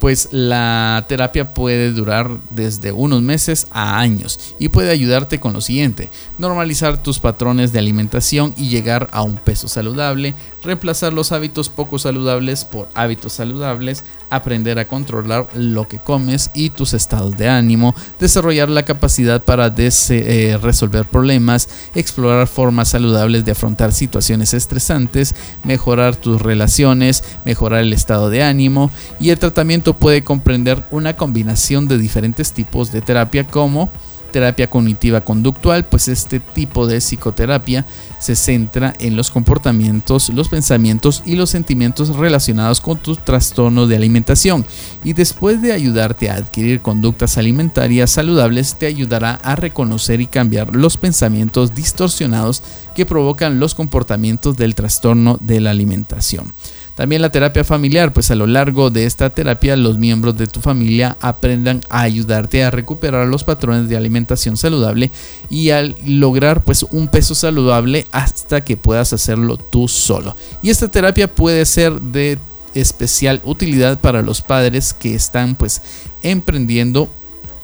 pues 0.00 0.28
la 0.32 1.04
terapia 1.08 1.52
puede 1.52 1.92
durar 1.92 2.30
desde 2.50 2.90
unos 2.90 3.20
meses 3.20 3.68
a 3.70 4.00
años 4.00 4.54
y 4.58 4.70
puede 4.70 4.90
ayudarte 4.90 5.38
con 5.38 5.52
lo 5.52 5.60
siguiente, 5.60 6.10
normalizar 6.38 7.02
tus 7.02 7.18
patrones 7.18 7.72
de 7.72 7.78
alimentación 7.78 8.54
y 8.56 8.70
llegar 8.70 9.10
a 9.12 9.22
un 9.22 9.36
peso 9.36 9.68
saludable, 9.68 10.34
reemplazar 10.64 11.12
los 11.12 11.32
hábitos 11.32 11.68
poco 11.68 11.98
saludables 11.98 12.64
por 12.64 12.88
hábitos 12.94 13.34
saludables, 13.34 14.04
aprender 14.30 14.78
a 14.78 14.86
controlar 14.86 15.48
lo 15.54 15.88
que 15.88 15.98
comes 15.98 16.50
y 16.54 16.70
tus 16.70 16.94
estados 16.94 17.36
de 17.36 17.48
ánimo, 17.48 17.94
desarrollar 18.18 18.70
la 18.70 18.84
capacidad 18.84 19.42
para 19.42 19.74
eh, 19.76 20.58
resolver 20.62 21.04
problemas, 21.04 21.68
explorar 21.94 22.46
formas 22.46 22.88
saludables 22.88 23.44
de 23.44 23.52
afrontar 23.52 23.92
situaciones 23.92 24.54
estresantes, 24.54 25.34
mejorar 25.64 26.16
tus 26.16 26.40
relaciones, 26.40 27.24
mejorar 27.44 27.80
el 27.80 27.92
estado 27.92 28.30
de 28.30 28.42
ánimo 28.42 28.90
y 29.18 29.30
el 29.30 29.38
tratamiento 29.38 29.94
puede 29.94 30.24
comprender 30.24 30.84
una 30.90 31.16
combinación 31.16 31.88
de 31.88 31.98
diferentes 31.98 32.52
tipos 32.52 32.92
de 32.92 33.00
terapia 33.02 33.46
como 33.46 33.90
terapia 34.30 34.70
cognitiva 34.70 35.20
conductual, 35.20 35.84
pues 35.86 36.08
este 36.08 36.40
tipo 36.40 36.86
de 36.86 37.00
psicoterapia 37.00 37.84
se 38.18 38.36
centra 38.36 38.94
en 38.98 39.16
los 39.16 39.30
comportamientos, 39.30 40.28
los 40.30 40.48
pensamientos 40.48 41.22
y 41.24 41.36
los 41.36 41.50
sentimientos 41.50 42.16
relacionados 42.16 42.80
con 42.80 42.98
tu 42.98 43.16
trastorno 43.16 43.86
de 43.86 43.96
alimentación 43.96 44.64
y 45.04 45.12
después 45.12 45.62
de 45.62 45.72
ayudarte 45.72 46.30
a 46.30 46.36
adquirir 46.36 46.80
conductas 46.80 47.38
alimentarias 47.38 48.10
saludables 48.10 48.76
te 48.78 48.86
ayudará 48.86 49.34
a 49.42 49.56
reconocer 49.56 50.20
y 50.20 50.26
cambiar 50.26 50.74
los 50.74 50.96
pensamientos 50.96 51.74
distorsionados 51.74 52.62
que 52.94 53.06
provocan 53.06 53.60
los 53.60 53.74
comportamientos 53.74 54.56
del 54.56 54.74
trastorno 54.74 55.38
de 55.40 55.60
la 55.60 55.70
alimentación. 55.70 56.52
También 57.00 57.22
la 57.22 57.30
terapia 57.30 57.64
familiar, 57.64 58.12
pues 58.12 58.30
a 58.30 58.34
lo 58.34 58.46
largo 58.46 58.90
de 58.90 59.06
esta 59.06 59.30
terapia 59.30 59.74
los 59.74 59.96
miembros 59.96 60.36
de 60.36 60.46
tu 60.46 60.60
familia 60.60 61.16
aprendan 61.22 61.80
a 61.88 62.02
ayudarte 62.02 62.62
a 62.62 62.70
recuperar 62.70 63.26
los 63.26 63.42
patrones 63.42 63.88
de 63.88 63.96
alimentación 63.96 64.58
saludable 64.58 65.10
y 65.48 65.70
al 65.70 65.96
lograr 66.04 66.62
pues 66.62 66.82
un 66.82 67.08
peso 67.08 67.34
saludable 67.34 68.06
hasta 68.12 68.64
que 68.64 68.76
puedas 68.76 69.14
hacerlo 69.14 69.56
tú 69.56 69.88
solo. 69.88 70.36
Y 70.60 70.68
esta 70.68 70.90
terapia 70.90 71.34
puede 71.34 71.64
ser 71.64 71.98
de 72.02 72.38
especial 72.74 73.40
utilidad 73.44 73.98
para 73.98 74.20
los 74.20 74.42
padres 74.42 74.92
que 74.92 75.14
están 75.14 75.54
pues 75.54 75.80
emprendiendo 76.22 77.08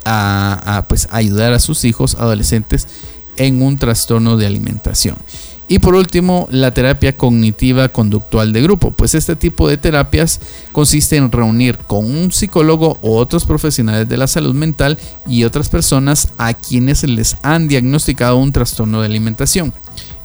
a, 0.07 0.87
pues 0.89 1.09
ayudar 1.11 1.53
a 1.53 1.59
sus 1.59 1.85
hijos 1.85 2.15
adolescentes 2.15 2.89
en 3.37 3.61
un 3.61 3.77
trastorno 3.77 4.39
de 4.39 4.47
alimentación. 4.47 5.19
Y 5.69 5.81
por 5.81 5.95
último, 5.97 6.47
la 6.51 6.73
terapia 6.73 7.17
cognitiva 7.17 7.89
conductual 7.89 8.53
de 8.53 8.63
grupo. 8.63 8.93
Pues 8.93 9.15
este 9.15 9.35
tipo 9.35 9.69
de 9.69 9.77
terapias 9.77 10.41
consiste 10.73 11.17
en 11.17 11.33
reunir 11.33 11.79
con 11.79 12.05
un 12.05 12.31
psicólogo 12.31 12.99
o 13.03 13.17
otros 13.17 13.45
profesionales 13.45 14.09
de 14.09 14.17
la 14.17 14.29
salud 14.29 14.55
mental 14.55 14.97
y 15.27 15.43
otras 15.45 15.69
personas 15.69 16.29
a 16.39 16.55
quienes 16.55 17.03
les 17.03 17.37
han 17.43 17.67
diagnosticado 17.67 18.37
un 18.37 18.53
trastorno 18.53 19.01
de 19.01 19.07
alimentación 19.07 19.75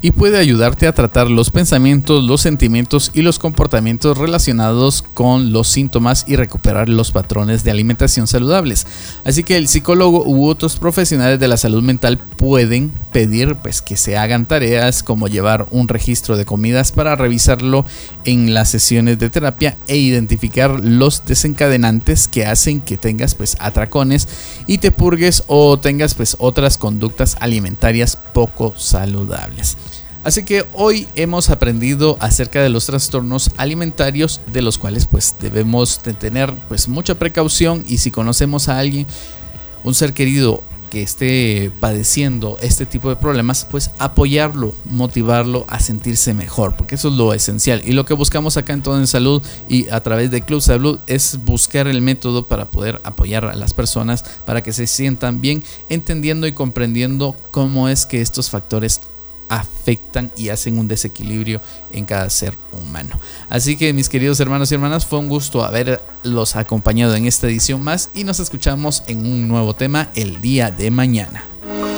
y 0.01 0.11
puede 0.11 0.37
ayudarte 0.37 0.87
a 0.87 0.93
tratar 0.93 1.29
los 1.29 1.51
pensamientos, 1.51 2.23
los 2.23 2.41
sentimientos 2.41 3.11
y 3.13 3.21
los 3.21 3.37
comportamientos 3.37 4.17
relacionados 4.17 5.03
con 5.03 5.51
los 5.51 5.67
síntomas 5.67 6.25
y 6.27 6.35
recuperar 6.35 6.89
los 6.89 7.11
patrones 7.11 7.63
de 7.63 7.71
alimentación 7.71 8.27
saludables. 8.27 8.87
Así 9.23 9.43
que 9.43 9.57
el 9.57 9.67
psicólogo 9.67 10.23
u 10.25 10.47
otros 10.47 10.77
profesionales 10.77 11.39
de 11.39 11.47
la 11.47 11.57
salud 11.57 11.83
mental 11.83 12.17
pueden 12.17 12.91
pedir 13.11 13.55
pues 13.55 13.81
que 13.81 13.97
se 13.97 14.17
hagan 14.17 14.47
tareas 14.47 15.03
como 15.03 15.27
llevar 15.27 15.67
un 15.69 15.87
registro 15.87 16.37
de 16.37 16.45
comidas 16.45 16.91
para 16.91 17.15
revisarlo 17.15 17.85
en 18.23 18.53
las 18.53 18.69
sesiones 18.69 19.19
de 19.19 19.29
terapia 19.29 19.77
e 19.87 19.97
identificar 19.97 20.79
los 20.83 21.25
desencadenantes 21.25 22.27
que 22.27 22.45
hacen 22.45 22.81
que 22.81 22.97
tengas 22.97 23.35
pues 23.35 23.55
atracones 23.59 24.27
y 24.65 24.79
te 24.79 24.91
purgues 24.91 25.43
o 25.47 25.79
tengas 25.79 26.15
pues 26.15 26.35
otras 26.39 26.77
conductas 26.77 27.37
alimentarias 27.39 28.17
poco 28.33 28.73
saludables. 28.77 29.77
Así 30.23 30.43
que 30.45 30.65
hoy 30.73 31.07
hemos 31.15 31.49
aprendido 31.49 32.17
acerca 32.19 32.61
de 32.61 32.69
los 32.69 32.85
trastornos 32.85 33.51
alimentarios 33.57 34.41
de 34.47 34.61
los 34.61 34.77
cuales 34.77 35.07
pues 35.07 35.35
debemos 35.39 35.99
tener 35.99 36.53
pues 36.67 36.87
mucha 36.87 37.15
precaución 37.15 37.83
y 37.87 37.97
si 37.97 38.11
conocemos 38.11 38.69
a 38.69 38.77
alguien, 38.77 39.07
un 39.83 39.95
ser 39.95 40.13
querido 40.13 40.63
que 40.91 41.01
esté 41.01 41.71
padeciendo 41.79 42.57
este 42.61 42.85
tipo 42.85 43.09
de 43.09 43.15
problemas, 43.15 43.65
pues 43.71 43.91
apoyarlo, 43.97 44.75
motivarlo 44.83 45.65
a 45.69 45.79
sentirse 45.79 46.33
mejor, 46.33 46.75
porque 46.75 46.95
eso 46.95 47.07
es 47.07 47.13
lo 47.15 47.33
esencial. 47.33 47.81
Y 47.85 47.93
lo 47.93 48.03
que 48.03 48.13
buscamos 48.13 48.57
acá 48.57 48.73
en 48.73 48.83
Todo 48.83 48.99
en 48.99 49.07
Salud 49.07 49.41
y 49.69 49.87
a 49.87 50.03
través 50.03 50.29
de 50.31 50.41
Club 50.41 50.61
Salud 50.61 50.99
es 51.07 51.39
buscar 51.45 51.87
el 51.87 52.01
método 52.01 52.47
para 52.47 52.69
poder 52.69 52.99
apoyar 53.05 53.45
a 53.45 53.55
las 53.55 53.73
personas 53.73 54.25
para 54.45 54.61
que 54.61 54.73
se 54.73 54.85
sientan 54.85 55.39
bien, 55.39 55.63
entendiendo 55.87 56.45
y 56.45 56.51
comprendiendo 56.51 57.37
cómo 57.51 57.87
es 57.87 58.05
que 58.05 58.19
estos 58.19 58.49
factores 58.49 58.99
afectan 59.51 60.31
y 60.37 60.49
hacen 60.49 60.77
un 60.77 60.87
desequilibrio 60.87 61.61
en 61.91 62.05
cada 62.05 62.29
ser 62.29 62.55
humano. 62.71 63.19
Así 63.49 63.75
que 63.75 63.91
mis 63.91 64.07
queridos 64.07 64.39
hermanos 64.39 64.71
y 64.71 64.75
hermanas, 64.75 65.05
fue 65.05 65.19
un 65.19 65.27
gusto 65.27 65.63
haberlos 65.63 66.55
acompañado 66.55 67.15
en 67.15 67.25
esta 67.25 67.47
edición 67.47 67.83
más 67.83 68.09
y 68.13 68.23
nos 68.23 68.39
escuchamos 68.39 69.03
en 69.07 69.25
un 69.25 69.47
nuevo 69.47 69.75
tema 69.75 70.09
el 70.15 70.41
día 70.41 70.71
de 70.71 70.89
mañana. 70.89 71.43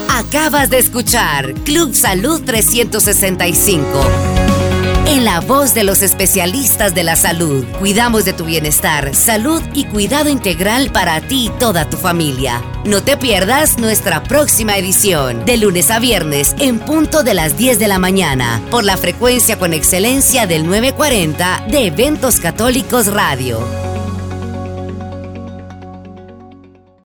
Acabas 0.10 0.70
de 0.70 0.80
escuchar 0.80 1.54
Club 1.64 1.94
Salud 1.94 2.42
365 2.44 4.63
en 5.08 5.26
la 5.26 5.40
voz 5.42 5.74
de 5.74 5.84
los 5.84 6.02
especialistas 6.02 6.96
de 6.96 7.04
la 7.04 7.16
salud. 7.16 7.66
Cuidamos 7.80 8.26
de 8.26 8.34
tu 8.34 8.46
bienestar, 8.46 9.16
salud 9.16 9.62
y 9.74 9.86
cuidado 9.86 10.30
integral 10.30 10.92
para 10.92 11.22
ti 11.22 11.48
y 11.48 11.60
toda 11.60 11.90
tu 11.90 11.98
familia. 11.98 12.62
No 12.86 13.04
te 13.04 13.18
pierdas 13.18 13.78
nuestra 13.78 14.24
próxima 14.24 14.78
edición, 14.78 15.46
de 15.46 15.58
lunes 15.58 15.92
a 15.92 16.00
viernes, 16.00 16.56
en 16.60 16.80
punto 16.80 17.24
de 17.24 17.34
las 17.34 17.58
10 17.58 17.80
de 17.80 17.88
la 17.88 18.00
mañana, 18.00 18.62
por 18.72 18.84
la 18.84 18.98
frecuencia 18.98 19.60
con 19.60 19.74
excelencia 19.74 20.48
del 20.48 20.66
940 20.66 21.66
de 21.70 21.88
Eventos 21.88 22.40
Católicos 22.40 23.08
Radio. 23.08 23.93